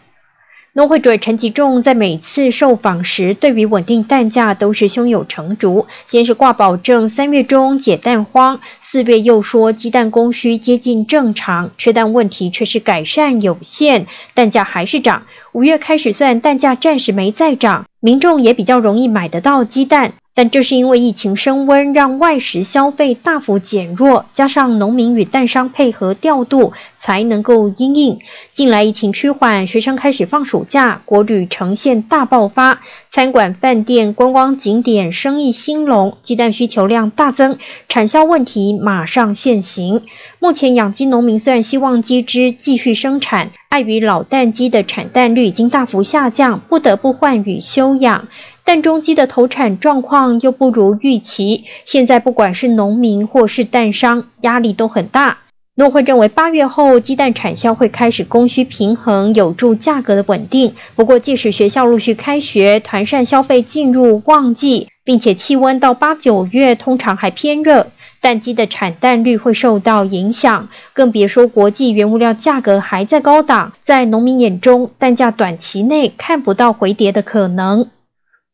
[0.77, 5.87] 农会主陈吉仲在每次受访时，对于稳定蛋价都是胸有成竹。
[6.05, 15.23] 先是挂保证三月中解蛋荒，四月又说鸡蛋供需接近正常，缺蛋问题却是改善有限，蛋价还是涨。
[15.53, 20.13] 五月开始算蛋价暂时没再涨，民众也比较容易买得到鸡蛋。
[20.37, 28.19] 但这是因为疫情升温，让外食消费大幅减弱，加上农民与蛋商配合调度，才能够应应。
[28.53, 37.57] 近来疫情趋缓，学生开始放暑假，国旅呈现大爆发，餐馆、饭店、观光景点生意兴隆，鸡蛋需求量大增，
[37.89, 40.03] 产销问题马上现形。
[40.37, 48.27] 目前养鸡农民虽然希望鸡只继续生产，碍于老蛋鸡的产蛋率已经大幅下降，不得不换羽休养。
[48.67, 55.37] 蛋中鸡的投产状况又不如预期，现在不管是农民或是蛋商，压力都很大。
[55.75, 60.73] 诺会认为八月后鸡蛋产销会开始供需平衡，有助价格的稳定。
[60.95, 67.87] 不过，即使学校陆续开学，团膳消费进入旺季，并且气温到八九月通常还偏热，
[68.19, 70.67] 蛋鸡的产蛋率会受到影响。
[70.91, 77.87] 更别说国际原物料价格还在高档，在农民眼中，蛋价短期内看不到回跌的可能。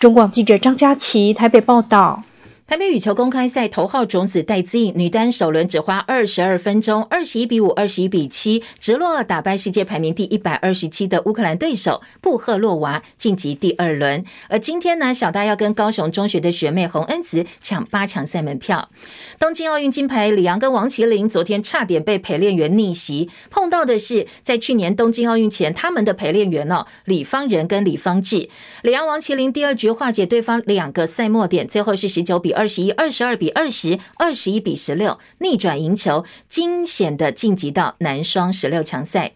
[0.04, 2.24] 中广记者张佳琪台北报道。
[2.66, 14.24] 台北羽球公开赛头号种子戴资颖女单首轮只花二十二分钟，二十一比五、二十一比七，直落打败世界排名第一百二十七的乌克兰对手布赫洛娃，晋级第二轮。
[14.48, 18.90] 而今天呢，小大要跟高雄中学的学妹洪恩慈抢八强赛门票。
[19.38, 28.50] 东京奥运金牌李阳跟王麒麟昨天差点被陪练员逆袭，碰到的是在去年东京奥运前他们的陪练员哦，李方仁跟李方志。
[28.84, 39.34] 李阳、王麒麟第二局化解对方两个赛末点，最后是十九比二十一、二十二比二十、二十一比十六逆转赢球，惊险的晋级到男双十六强赛。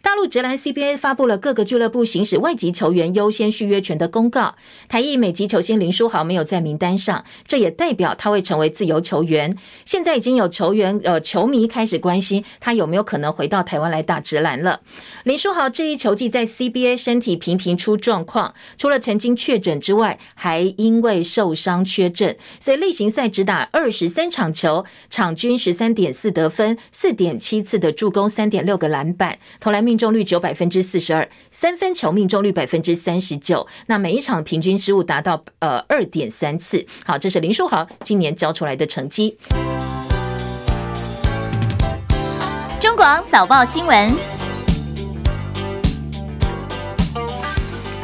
[0.00, 4.54] 大陆职篮 CBA 发布了各个俱乐部行使外籍球员优先续约权的公告，
[4.88, 9.56] 台裔美籍球星林书豪没有在名单上，这也代表他会成为自由球员。
[9.84, 14.80] 现在已经有球员呃球迷开始关心他有没有可能回到台湾来打职篮了。
[15.24, 29.87] 林书豪这一球季在 CBA 身体频频出状况，除了曾经确诊之外，还因为受伤缺阵，所以例行赛只打二十三场球，场均十三点四得分，四点七次的助攻，三点六个篮板，投篮。
[29.88, 36.86] 命中率只有百分之四十二，三分球命中率百分之三十九，那每一场平均失误达到呃二点三次。
[37.06, 39.38] 好，这是林书豪今年交出来的成绩。
[42.78, 44.37] 中广早报新闻。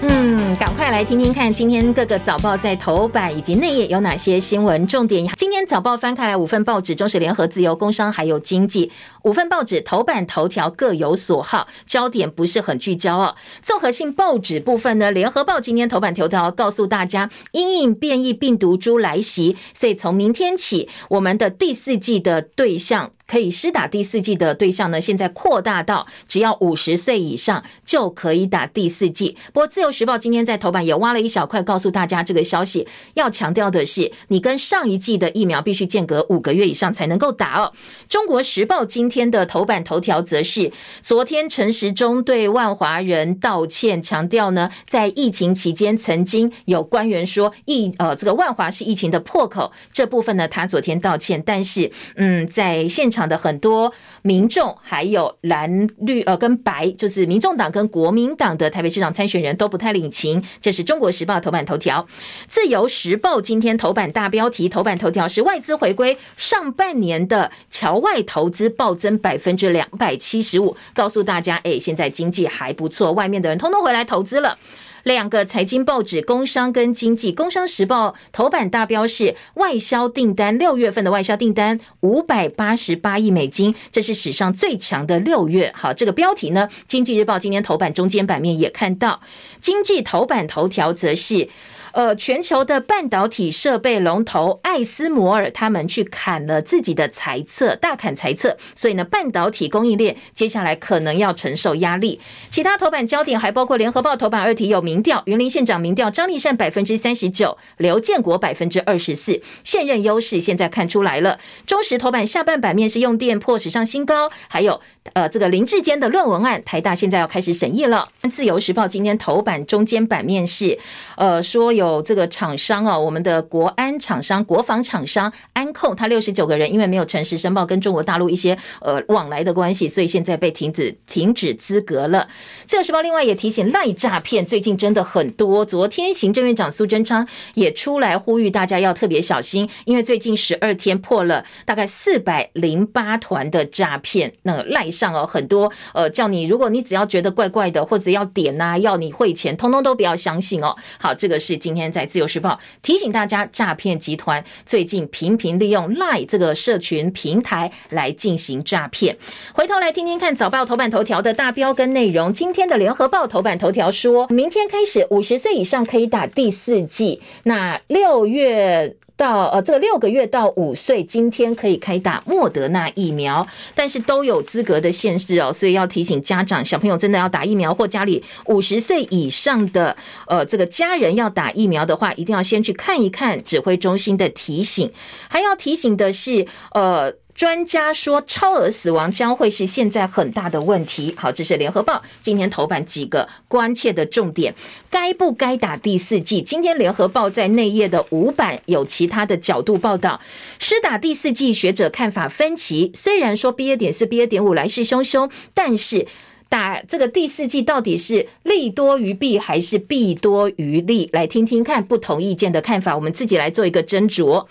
[0.07, 5.27] 嗯，赶快来听听看，今天各个早报在头版以及内页有哪些新闻重点。
[5.37, 8.93] 今天早报翻开来，五份报纸：中时联合、自由、工商还有经济。
[9.23, 13.35] 五份报纸头版头条各有所好，焦点不是很聚焦哦。
[13.63, 23.13] 综合性报纸部分呢，联合报今天头版头条告诉大家，因应变异病毒株来袭，所以从明天起，我们的第四季的对象。
[23.27, 29.37] 可以施打第四剂的对象呢，现在扩大到只要五十岁以上就可以打第四剂。
[29.53, 32.87] 不过，《自由时报》今天在头版也挖了一小块，告诉大家这个消息。
[33.15, 37.73] 要强调的是，你跟上一剂的疫苗必须间隔五个月以上才能够打哦。
[38.09, 60.43] 《中国时报》今天的头版头条则是，昨天陈时中对万华人道歉，强调呢，在疫情期间曾经有官员说疫呃这个万华是疫情的破口，这部分呢他昨天道歉，但是嗯在现场场的很多民众，还有蓝绿呃跟白，就是民众党跟国民党的台北市长参选人都不太领情。
[60.61, 62.07] 这是中国时报头版头条，
[62.49, 74.59] 自由时报今天头版大标题，头版头条是外资回归，上半年的侨外投资暴增百分之两百七十五，告诉大家，哎，现在经济还不错，外面的人通通回来投资了。
[75.05, 85.73] 两个财经报纸，工商跟经济，《工商时报》头版大标是外销订单，六月份的外销订单五百八十八亿美金，这是史上最强的六月。
[85.75, 89.21] 好，这个标题呢，《经济日报》今天头版中间版面也看到，
[89.61, 91.49] 经济头版头条则是。
[91.95, 102.21] 呃，全球的半导体设备龙头艾斯摩尔，他们去砍了自己的财测，大砍财测，所以呢，半导体供应链接下来可能要承受压力。
[102.51, 111.39] 其他头版焦点还包括联合报头版二题有民调，云林县长民调，张丽善百分之三十九，刘建国百分之二十四，现任优势现在看出来了。
[111.65, 114.81] 中时头版下半版面是用电破史上新高，还有
[115.13, 118.09] 呃，这个林志坚的论文案，台大现在要开始审议了。
[118.33, 120.79] 自由时报今天头版中间版面是，
[121.17, 132.27] 呃，说有这个厂商啊，我们的国安厂商、国防厂商安控，他六十九个人因为没有诚实申报跟中国大陆一些呃往来的关系，所以现在被停止停止资格了。
[132.67, 135.67] 自由时报另外也提醒，赖诈骗最近真的很多。
[135.67, 150.77] 昨天行政院长苏贞昌也出来呼吁大家要特别小心，因为最近十二天破了大概四百零八团的诈骗，那赖上哦很多呃叫你，如果你只要觉得怪怪的或者要点呐、啊，要你汇钱，通通都不要相信哦。
[150.99, 159.17] 好，这个是今天在自由时报提醒大家，诈骗集团最近频频利用赖这个社群平台来进行诈骗。
[159.53, 162.33] 回头来听听看早报头版头条的大标跟内容。
[162.33, 168.97] 今天的联合报头版头条说，明天开始五十岁以上可以打第四剂，那六月。
[169.17, 179.97] 到呃，这个六个月到五岁，今天可以开打莫德纳疫苗，但是都有资格的限制哦，所以要提醒家长，小朋友真的要打疫苗，或家里五十岁以上的
[180.27, 184.91] 呃这个家人要打疫苗的话，一定要先去看一看指挥中心的提醒，
[185.29, 187.15] 还要提醒的是呃。
[187.35, 191.13] 专家说，超额死亡将会是现在很大的问题。
[191.19, 194.55] 好，这是联合报今天头版几个关切的重点。
[194.89, 196.41] 该不该打第四剂？
[196.41, 200.21] 今天联合报在内页的五版有其他的角度报道。
[200.61, 202.93] 施打第四剂，学者看法分歧。
[202.95, 203.77] 虽然说 BA.
[203.77, 204.29] 点四、BA.
[204.29, 206.07] 点五来势汹汹，但是
[206.49, 211.11] 打这个第四季到底是利多于弊，还是弊多于利？
[211.13, 214.47] 来听听看不同意见的看法，我们自己来做一个斟酌。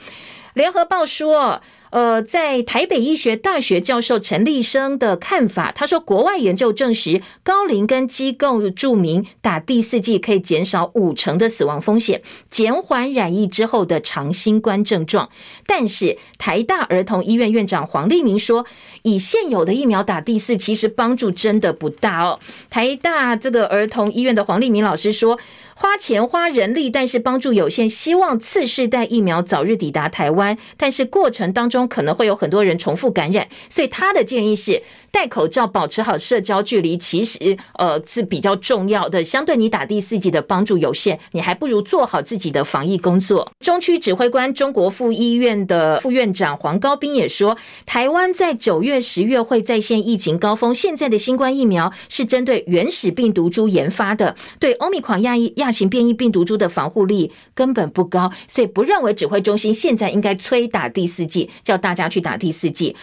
[0.54, 1.62] 联合报说。
[1.94, 15.30] 呃，在台北医学大学教授陈立生的看法，他说，国外研究证实，高龄跟机构注明打第四剂可以减少五成的死亡风险，减缓染疫之后的长新冠症状。
[15.66, 18.66] 但是，台大儿童医院院长黄立明说，
[19.03, 22.39] 以现有的疫苗打第四，其实帮助真的不大哦。
[22.70, 25.39] 台大这个儿童医院的黄立明老师说。
[25.76, 27.89] 花钱花人力，但是帮助有限。
[27.89, 34.84] 希望次世代疫苗早日抵达台湾，但是过程当中可能会有很多人重复感染，所以他的建议是。
[35.14, 39.24] 戴口罩，保持好社交距离，其实呃是比较重要的。
[39.24, 43.51] 相对你打第四剂的帮助有限，你还不如做好自己的防疫工作。
[43.59, 47.55] 中区指挥官、中国附医院的副院长黄高斌也说，
[47.86, 50.74] 台湾在九月、十月会再现疫情高峰。
[50.74, 62.95] 现在的新冠疫苗是针对原始病毒株研发的，对欧米狂亚亚型变异病毒株的防护力根本不高，所以不认为指挥中心现在应该催打第四剂，叫大家去打第四剂。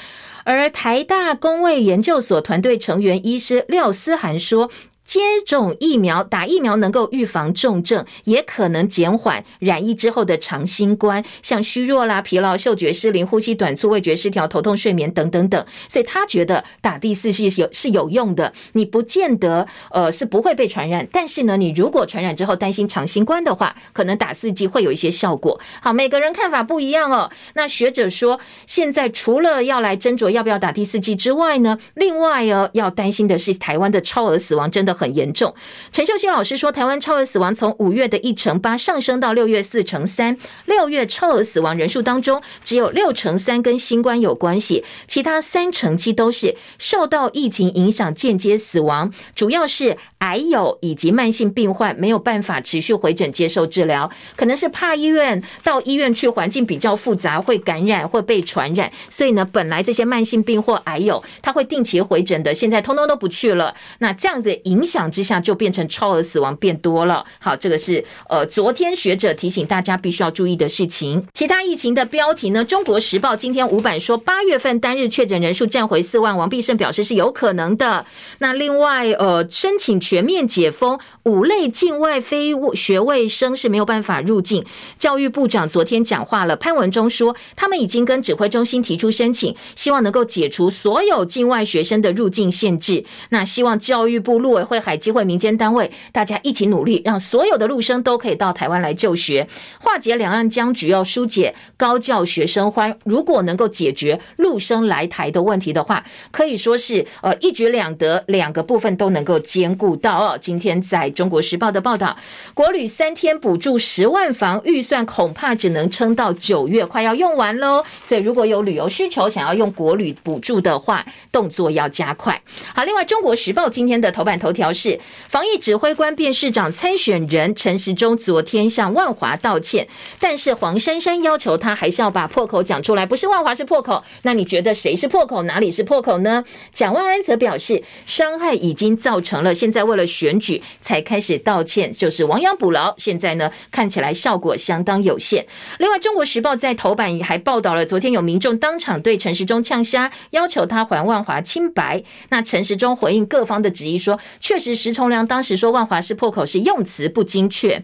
[0.44, 4.70] 而台大工卫研究所团队成员医师廖思涵说。
[5.10, 15.66] 接种疫苗，打疫苗能够预防重症，也可能减缓染疫之后的长新冠，像虚弱啦、疲劳、嗅觉失灵、呼吸短促、味觉失调、头痛、睡眠等等等。
[15.88, 25.60] 所以他觉得打第四剂是有是有用的，你不见得呃是不会被传染，但是呢，你如果传染之后担心长新冠的话，可能打四剂会有一些效果。
[25.82, 27.32] 好，每个人看法不一样哦。
[27.54, 34.96] 那学者说，现在除了要来斟酌要不要打第四剂之外呢，另外哦要担心的是台湾的超额死亡真的。
[35.00, 35.54] 很严重。
[35.90, 40.36] 陈秀熙老师说，台湾超额死亡从五月的一成八上升到六月四成三。
[40.66, 63.74] 六月超额死亡人数当中，只有六成三跟新冠有关系，其他三成七都是受到疫情影响间接死亡，主要是癌友以及慢性病患没有办法持续回诊接受治疗，可能是怕医院到医院去环境比较复杂，会感染会被传染，所以呢，本来这些慢性病或癌友他会定期回诊的，现在通通都不去了。
[63.98, 65.10] 那这样的影响。
[65.10, 67.24] 之下就变成超额死亡变多了。
[67.40, 71.26] 好，这个是呃昨天学者提醒大家必须要注意的事情。
[71.34, 72.64] 其他疫情的标题呢？
[72.64, 78.06] 中国时报今天五版说，八月份单日确诊人数站回四万，王必胜表示是有可能的。
[78.38, 84.64] 那另外呃，申请全面解封，五类境外非学位生是没有办法入境。
[84.98, 93.04] 教育部长昨天讲话了，潘文忠说，他们已经跟指挥中心提出申请，希望能够解除所有境外学生的入境限制。
[93.28, 94.80] 那希望教育部陆委会。
[94.80, 99.46] 海基会民间单位，大家一起努力，让所有的陆生都可以到台湾来就学，
[99.78, 102.96] 化解两岸僵局，要疏解高教学生欢。
[103.04, 110.38] 如果能够解决陆生来台的问题的话，可以说是呃一举两得，两个部分都能够兼顾到哦。
[110.40, 112.16] 今天在中国时报的报道，
[112.54, 117.84] 国旅三天补助十万房，预算恐怕只能撑到九月，快要用完喽。
[118.02, 122.42] 所以如果有旅游需求，想要用国旅补助的话，动作要加快。
[122.74, 124.98] 好，另外中国时报今天的头版头条是
[125.28, 129.86] 防疫指挥官变市长参选人陈时中昨天向万华道歉，
[130.18, 135.42] 但是黄珊珊要求他还是要把破口讲出来，不是万华是破口，那你觉得谁是破口？
[135.42, 136.44] 哪里是破口呢？
[136.72, 142.94] 蒋万安则表示伤害已经造成了，现在为了选举才开始道歉，就是亡羊补牢。
[142.96, 145.44] 现在呢，看起来效果相当有限。
[145.78, 152.02] 另外，中国时报在头版还报道了，昨天有民众当场对陈时中呛虾，要求他还万华清白。
[152.28, 157.82] 那陈时中回应各方的质疑说，确实石崇良当时说万华是破口是用词不精确。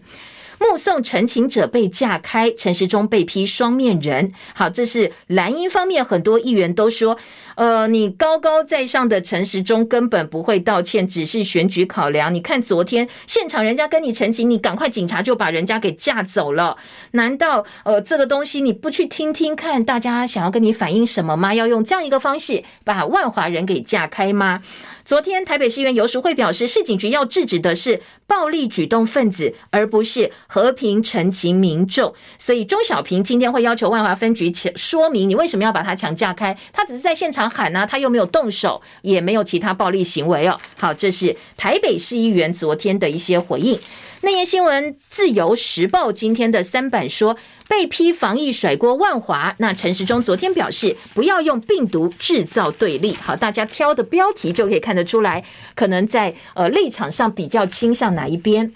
[0.59, 4.33] 目送陈情者被架开，陈时中被批双面人。
[4.53, 7.17] 好，这是蓝营方面很多议员都说，
[7.55, 12.33] 呃，你高高在上的陈时中根本不会道歉，只是选举考量。
[12.33, 16.77] 你看昨天现场人家跟你陈情，你赶快警察就把人家给架走了。
[17.11, 21.53] 难道呃这个东西你不去听听看，大家想要跟你反映什么吗？
[21.53, 24.61] 要用这样一个方式把万华人给架开吗？
[25.07, 32.13] 昨天，台北市议员游淑慧表示，市警局要制止的是暴力举动分子，而不是和平陈情民众。
[32.37, 36.57] 所以，钟小平今天会要求万华分局说明，你为什么要把他强架开？
[36.73, 40.59] 他只是在现场喊啊，他又没有动手，也没有其他暴力行为哦。
[40.77, 43.79] 好，这是台北市议员昨天的一些回应。
[44.21, 47.37] 那页新闻，《自由时报》今天的三版说，
[47.67, 49.55] 被批防疫甩锅万华。
[49.59, 53.13] 那陈时中昨天表示，不要用病毒制造对立。
[53.13, 55.45] 好，大家挑的标题就可以看得出来，
[55.75, 58.73] 可能在呃立场上比较倾向哪一边。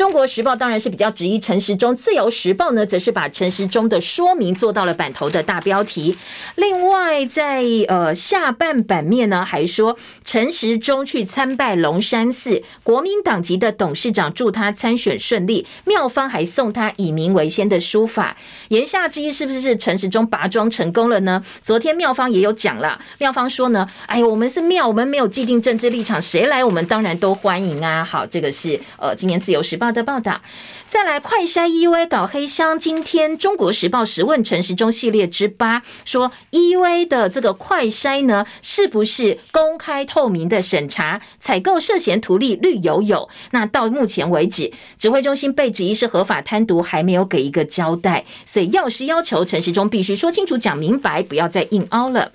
[0.00, 6.16] 中国时报当然是比较质疑陈时中，自由时报呢，则是把陈时中的说明做到了版头的大标题。
[6.54, 18.34] 另外在，呃下半版面呢，还说陈时中去参拜龙山寺，国民党籍的董事长祝他参选顺利，妙方还送他以民为先的书法。
[18.68, 21.44] 言下之意是不是陈时中拔庄成功了呢？
[21.62, 28.02] 昨天妙方也有讲了，妙方说呢，哎呦，我们是庙，我们没有既定政治立场，谁来我们当然都欢迎啊。
[28.02, 29.89] 好，这个是呃今年自由时报。
[29.92, 30.40] 的报道，
[30.88, 32.78] 再来快筛 EUA 搞黑箱。
[32.78, 41.20] 今天《中国时报》十问陈时中系列之八，说 EUA 的这个快筛呢，是不是公开透明的审查？
[41.40, 43.28] 采购涉嫌图利绿油油。
[43.50, 48.24] 那到目前为止，指挥中心被质疑是合法贪渎，还没有给一个交代。
[48.44, 52.32] 所以药师要求陈时中必须说清楚、讲明白，不要再硬凹了。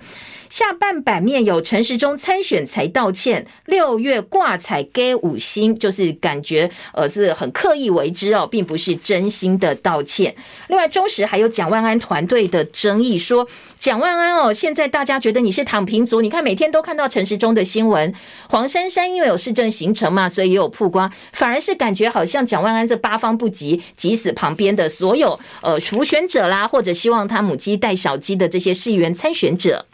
[0.50, 10.34] 下半版面有陈时中参选才道歉，六月挂彩给五星，就是感觉呃是很刻意为之哦，并不是真心的道歉。
[10.68, 13.46] 另外，中时还有蒋万安团队的争议，说
[13.78, 18.14] 蒋万安哦，现在大家觉得你是躺平族，你看每天都看到陈时中的新闻，
[18.48, 29.86] 黄珊珊因为有市政行程嘛，所以也有曝光，反而是感觉好像蒋万安这八方不及，挤死旁边的所有呃辅选者啦，或者希望他母鸡带小鸡的这些市议员参选者。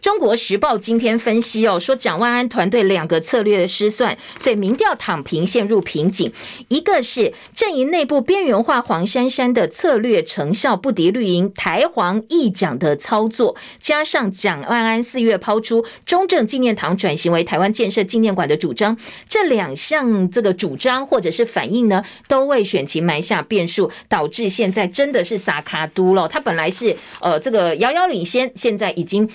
[0.00, 6.32] 中国时报今天分析哦，说蒋万安团队两个策略的失算，所以民调躺平陷入瓶颈。
[6.68, 18.96] 一个是阵营内部边缘化黄珊珊的策略成效不敌绿营台黄议蒋的操作，加上蒋万安四月抛出中正纪念堂转型为台湾建设纪念馆的主张，
[19.28, 26.26] 这两项这个主张或者是反应呢，都为选情埋下变数，导致现在真的是撒卡都了。
[26.26, 29.28] 他本来是呃这个遥遥领先，现在已经。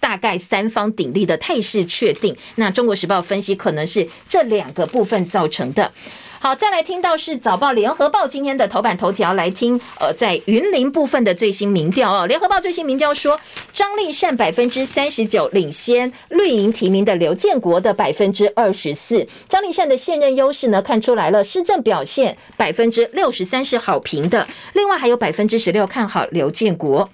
[0.00, 5.92] 大概三方鼎立的态势确定，那中国时报分析可能是这两个部分造成的。
[6.38, 12.26] 好，再来听到是早报联合报今天的头版头条，来听呃在云林部分的最新民调哦。
[12.26, 13.40] 联合报最新民调说，
[13.72, 19.26] 张丽善百分之三十九领先绿营提名的刘建国的百分之二十四。
[19.48, 27.10] 张丽善的现任优势呢看出来了，施政表现百分之六十三是好评的，另外还有百分之十六看好刘建国。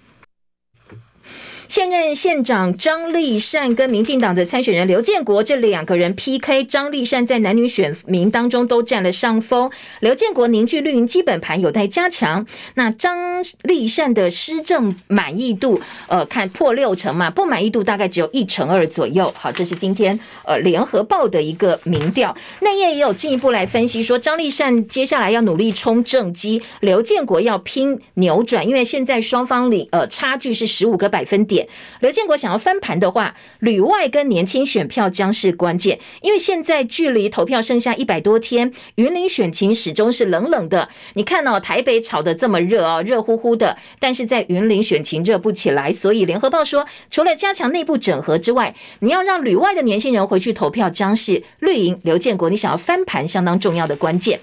[1.72, 9.70] 现任县长张丽善跟民进党的参选人刘建国这两个人 PK，张丽善在男女选民当中都占了上风，
[10.00, 12.46] 刘建国凝聚绿营基本盘有待加强。
[12.74, 19.32] 那张丽善的施政满意度，呃，看破六成嘛，不满意度大概只有一成二左右。
[19.34, 31.61] 好，这是今天呃联合报的一个民调，内页也有进一步来分析说，张丽善接下来要努力冲政绩，刘建国要拼扭转，因为现在双方里呃差距是十五个百分点。
[32.00, 40.88] 刘建国想要翻盘的话，旅外跟年轻选票将是关键，因为现在距离投票剩下一百多天，云林选情始终是冷冷的。
[41.14, 54.38] 你看哦，台北炒得这么热哦，热乎乎的，但是在云林选情热不起来，所以联合报说，除了加强内部整合之外，你要让旅外的年轻人回去投票，将是绿营刘建国你想要翻盘相当重要的关键。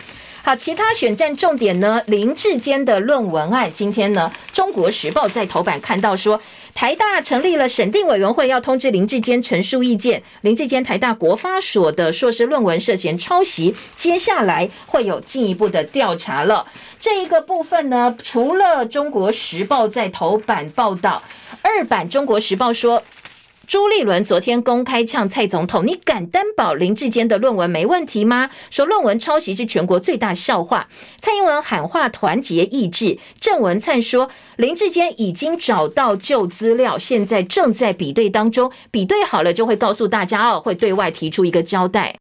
[0.49, 2.01] 好，其他选战重点呢？
[2.07, 6.41] 林志坚的论文案，今天呢，《中国时报》在头版看到说，
[6.73, 10.23] 台大成立了审定委员会，要通知林志坚陈述意见。
[10.41, 16.65] 林志坚台大国发所的硕士论文涉嫌抄袭，接下来会有进一步的调查了。
[16.99, 21.21] 这一个部分呢，除了《中国时报》在头版报道，
[21.61, 23.03] 二版《中国时报》说。
[23.69, 30.87] 朱立伦昨天公开呛蔡总统：“你敢担保林志坚的论文没问题吗？”说论文抄袭是全国最大笑话。
[31.21, 42.15] 蔡英文喊话团结意志，郑文灿说林志坚已经找到旧资料，现在正在比对当中，比对好了就会告诉大家哦，会对外提出一个交代。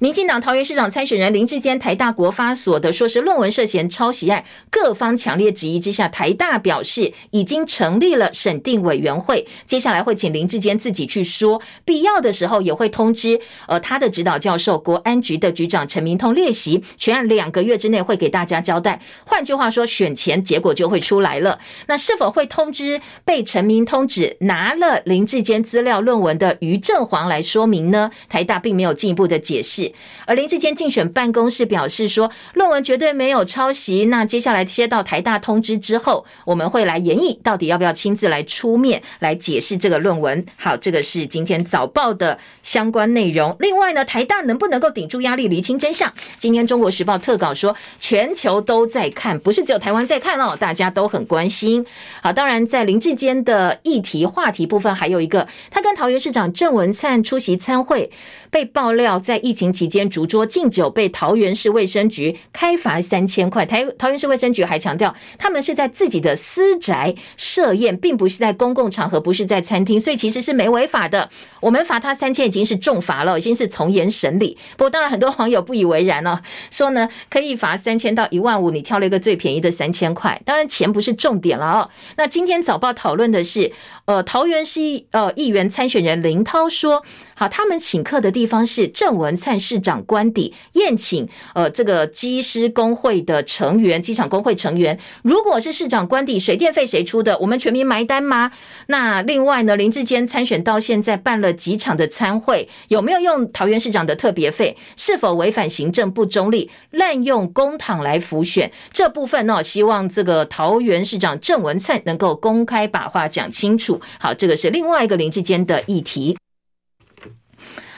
[0.00, 19.00] 民进党桃园市长参选人林志坚台大国发所的硕士论文涉嫌抄袭案，各方强烈质疑之下，台大表示已经成立了审定委员会，接下来会请林志坚自己去说，必要的时候也会通知呃他的指导教授国安局的局长陈明通列席，全案两个月之内会给大家交代。
[19.24, 21.60] 换句话说，选前结果就会出来了。
[21.86, 28.10] 那是否会通知被陈明通指拿了林志坚资料论文的于正煌来说明呢？
[28.28, 29.83] 台大并没有进一步的解释。
[30.26, 34.04] 而林志坚竞选办公室表示说，论文绝对没有抄袭。
[34.06, 40.44] 那接下来接到台大通知之后，我们会来研议，到底要不要亲自来出面来解释这个论文。
[40.56, 43.56] 好，这个是今天早报的相关内容。
[43.60, 46.12] 另外呢，台大能不能够顶住压力，厘清真相？
[46.38, 51.84] 今天中国时报特稿说，全球都在看，不是只有台湾在看哦，大家都很关心。
[52.22, 58.10] 好，当然在林志坚的议题话题部分，还有一个，他跟桃园市长郑文灿出席参会。
[58.54, 63.66] 被爆料在疫情期间逐桌敬酒，被桃园市卫生局开罚三千块。
[63.66, 71.28] 台桃园市卫生局还强调，他们是在自己的私宅设宴，并不是在公共场合，不是在餐厅，所以其实是没违法的。
[71.58, 74.56] 我们罚他三千已经是重罚了，已经是从严审理。
[74.76, 76.40] 不过当然很多网友不以为然哦，
[76.70, 80.40] 说呢可以罚三千到一万五，你挑了一个最便宜的三千块。
[80.44, 81.90] 当然钱不是重点了哦。
[82.16, 83.72] 那今天早报讨论的是，
[84.04, 84.80] 呃，桃园市
[85.10, 87.04] 呃议员参选人林涛说。
[87.34, 94.98] 好，他们请客的地方是郑文灿市长官邸，宴请呃这个机师工会的成员，机场工会成员。
[95.22, 97.38] 如果是市长官邸，水电费谁出的？
[97.38, 98.52] 我们全民埋单吗？
[98.86, 104.76] 那另外呢，林志坚参选到现在办了几场的参会，有没有用桃园市长的特别费？
[104.96, 108.70] 是否违反行政不中立、滥用公帑来浮选？
[108.92, 114.00] 这部分呢，希望这个桃园市长郑文灿能够公开把话讲清楚。
[114.20, 116.36] 好，这个是另外一个林志坚的议题。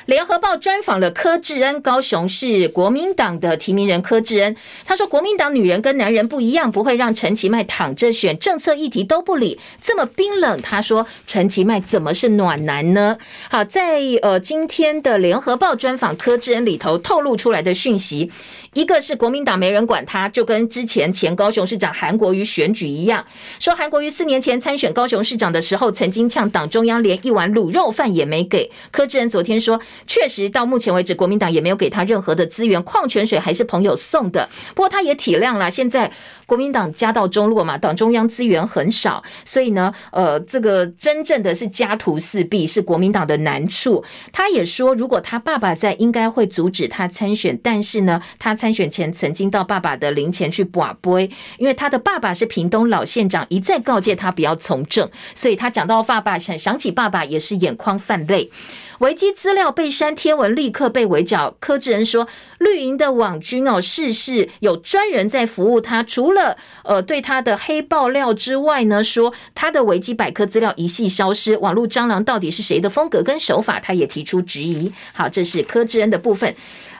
[0.06, 4.54] 联合报专访了柯志恩，高雄市国民党的提名人柯志恩，
[4.84, 13.18] 他说：“国民党女人跟男人不一样，不会让陈其迈躺着选，政策议题都不理，这么冰冷。”他说：“陈其迈怎么是暖男呢？”
[13.50, 18.30] 好，在呃今天的联合报专访柯志恩里头透露出来的讯息。
[18.74, 23.24] 一个是国民党没人管他，就跟之前前高雄市长韩国瑜选举一样，
[23.58, 28.70] 说韩国瑜四年前参选高雄市长的时候，曾经呛党中央连一碗卤肉饭也没给。
[28.92, 34.48] 柯志恩昨天说，确实到目前为止，国民党也没有给他任何的资源，矿泉水还是朋友送的。
[34.74, 36.10] 不过他也体谅了，现在
[36.46, 44.04] 国民党家道中落嘛，党中央资源很少，所以呢，呃，这个真正的是家徒四壁，是国民党的难处。
[44.32, 48.72] 他也说，如果他爸爸在，应该会阻止他参选，但是呢，他参。
[48.76, 58.50] 选前曾经到爸爸的灵前去跋杯，因为他的爸爸是屏东老县长，一再告诫他不要从政，所以他讲到爸爸，想想起爸爸也是眼眶泛泪。
[59.00, 61.54] 维基资料被删，贴文立刻被围剿。
[61.58, 62.26] 柯志恩说，
[62.58, 74.92] 绿营的网军哦，事事有专人在服务他，除了呃对他的黑爆料之外呢，说他的维基百科资料一系消失，网络蟑螂到底是谁的风格跟手法，他也提出质疑。
[75.12, 76.54] 好，这是柯志恩的部分。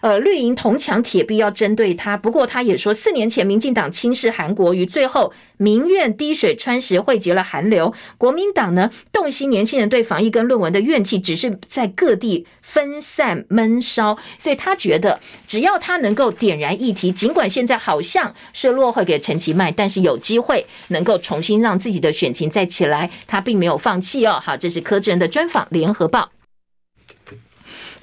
[0.06, 7.92] 呃，绿营铜墙铁壁要针对他，不过他也说，四年前民进党轻视韩国瑜，最后民怨滴水穿石，汇集了韩流。
[8.16, 24.40] 国民党呢，洞悉年轻人对防疫跟论文的怨气，只是在各地分散闷烧，所以他觉得只要他能够点燃议题，尽管现在好像是落后给陈其迈，但是有机会能够重新让自己的选情再起来，他并没有放弃哦。
[24.40, 26.30] 好，这是柯志恩的专访，联合报。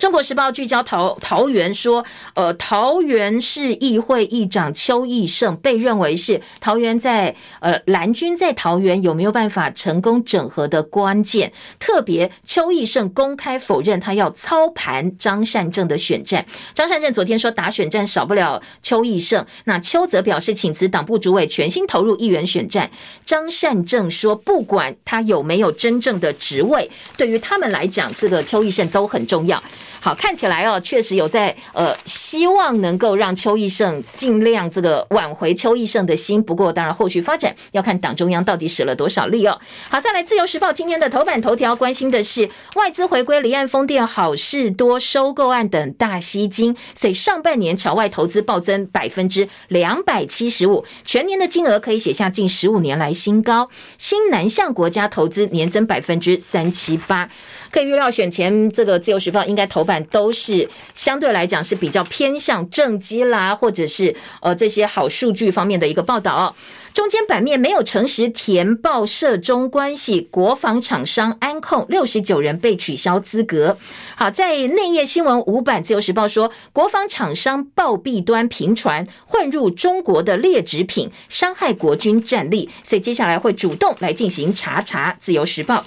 [0.04, 11.54] 中国时报聚焦桃桃园说，呃，桃园市议会议长邱义胜被认为是桃园在呃蓝军在桃园有没有办法成功整合的关键。
[11.80, 16.46] 特别邱义胜公开否认他要操盘张善政的选战。
[16.74, 22.92] 张善政昨天说打选战少不了邱义胜，那邱则表示请辞党部主委，全心投入议员选战。
[23.24, 29.64] 张善政说，不管他有没有真正的职位，对于他们来讲，这个邱义胜都很重要。
[30.04, 36.44] 好，看起来哦，确实有在呃，希望能够让邱奕胜尽量这个挽回邱奕胜的心。
[36.44, 39.58] 不过，当然后续发展要看党中央到底使了多少力哦。
[39.90, 53.70] 好，再来，《自由时报》今天的头版头条关心的是外资回归、离岸风电、好事多收购案等大吸金，所以上半年侨外投资暴增百分之两百七十五，全年的金额可以写下近十五年来新高。
[53.98, 57.30] 新南向国家投资年增百分之三七八。
[57.74, 66.56] 可以预料，选前这个《自由时报》应该头版都是相对来讲是比较偏向政绩啦，或者是呃这些好数据方面的一个报道。
[66.94, 73.76] 中间版面没有诚实填报涉中关系，国防厂商安控六十九人被取消资格。
[74.16, 85.12] 好，在内页新闻五版，《自由时报》说，国防厂商暴弊端频传，混入中国的劣质品，伤害国军战力，所以接下来会主动来进行查查。
[85.20, 85.78] 《自由时报》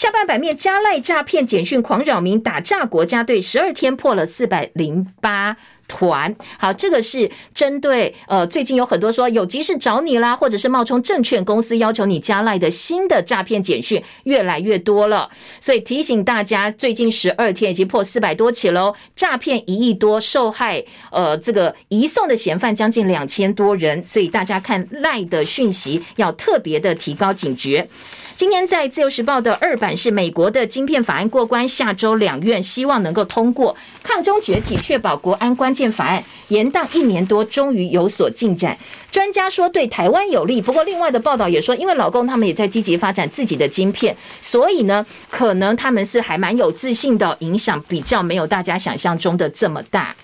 [0.00, 5.58] 下半版面，加赖诈骗简讯狂扰民，打炸国家队十二天破了四百零八。
[5.90, 15.28] 团好，这个是针对呃，最近有很多说有急事找你啦，或者是冒充证券公司要求你加赖的新的诈骗简讯越来越多了，
[15.60, 27.88] 所以提醒大家，最近十二天已经破四百多起喽，诈骗一亿多，受害呃这个移送的嫌犯将近两千多人，所以大家看赖的讯息要特别的提高警觉。
[28.36, 38.76] 今天在自由时报的二版是美国的晶片法案过关，下周两院希望能够通过抗中崛起，确保国安关法案延宕一年多，终于有所进展。
[39.12, 50.14] 专家说对台湾有利，不过另外的报道也说，因为老公他们也在积极发展自己的芯片，所以呢，可能他们是还蛮有自信的，影响比较没有大家想象中的这么大。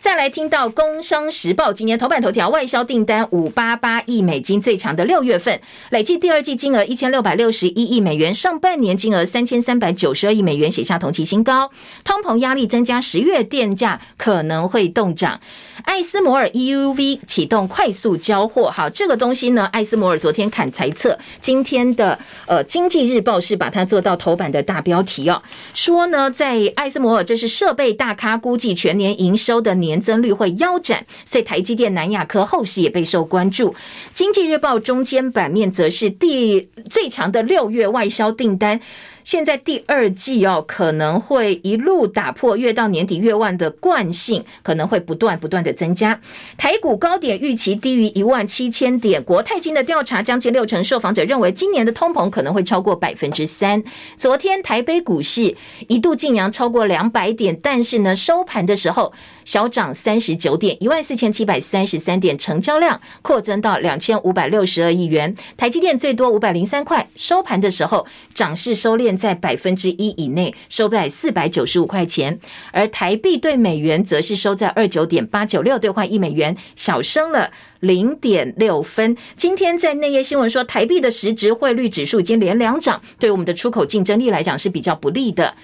[0.00, 11.70] 再来听到《工商时报》今年头版头条，外销订单五八八亿美金，最强的六月份，累计第二季金额一千六百六十一亿美元，上半年金额三千三百九十二亿美元，写下同期新高。
[12.02, 15.38] 通膨压力增加，十月电价可能会动涨。
[15.84, 25.42] 艾斯摩尔 EUV 启动快速交货，好，这个东西呢，艾斯摩尔昨天砍财测，今天的呃经济日报是把它做到头版的大标题哦，
[25.74, 29.89] 说呢，在艾斯摩尔这是设备大咖，估计全年营收的年。
[29.90, 33.74] 年增率会腰斩，所以台积电、南亚科后市也备受关注。
[34.14, 38.80] 经济日报中间版面则是第最强的六月外销订单。
[39.22, 46.18] 现在第二季哦，可能会一路打破月到年底月万的惯性，可能会不断不断的增加。
[46.56, 49.22] 台股高点预期低于一万七千点。
[49.22, 53.84] 国泰金的调查，将近六成受访者认为今年的通膨可能会超过百分之三。
[54.16, 55.54] 昨天台北股市
[55.86, 59.12] 一度劲扬超过两百点，但是呢，收盘的时候
[59.44, 65.36] 小涨三十九点，一万四千七百三十三点，成交量扩增到两千五百六十二亿元。
[65.58, 69.10] 台积电最多五百零三块，收盘的时候涨势收敛。
[69.20, 72.40] 在百分之一以内，收在四百九十五块钱，
[72.72, 79.16] 而台币兑美元则是收在二九点八九六兑换一美元，小升了零点六分。
[79.36, 85.54] 今天在内页新闻说，台币的实质汇率指数已经连两涨，对我们的出口竞争力来讲是比较不利的。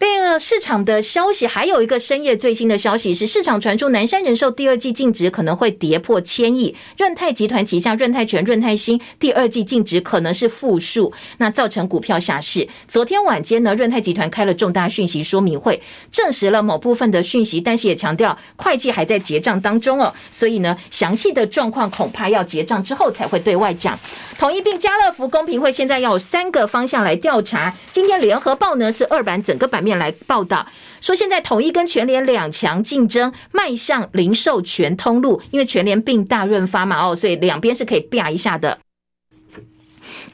[0.00, 12.66] 另一个市场的消息，还有一个深夜最新的消息是，市场传出南山人寿第二季净值可能会跌破千亿，润泰集团旗下润泰全、润泰新第二季净值可能是负数，那造成股票下市。
[12.88, 23.98] 昨天晚间呢，润泰集团开了重大讯息说明会，证实了某部分的讯息，但是也强调会计还在结账当中哦，所以呢，详细的状况恐怕要结账之后才会对外讲。
[24.38, 27.76] 统一并家乐福公平会现在要有三个方向来调查。
[27.92, 30.66] 今天联合报呢是二版整个版面来报道，
[31.00, 38.78] 说现在统一跟全联两强竞争，迈向零售全通路，因为全联并大润发嘛哦，所以两边是可以啪一下的。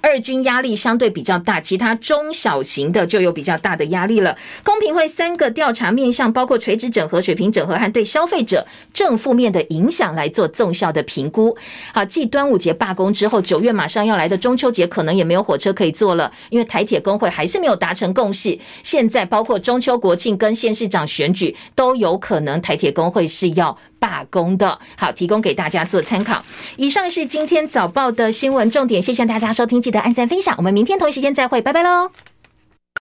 [0.00, 4.36] 二军压力相对比较大，其他中小型的就有比较大的压力了。
[4.62, 11.56] 公平会三个调查面向，包括垂直整合、水平整合和对消费者正负面的影响来做纵效的评估。
[11.92, 18.58] 好，继端午节罢工之后，九月马上要来的中秋节可能也没有火车可以坐了，因为台铁工会还是没有达成共识。
[18.82, 23.76] 现在包括中秋国庆跟县市长选举都有可能，台铁工会是要。
[23.98, 24.78] 罢工的。
[24.96, 26.42] 好，提供给大家做参考。
[26.76, 32.10] 以上是今天早报的新闻重点，谢谢大家收听，记得按赞分享，我们明天同一时间再会，拜拜喽。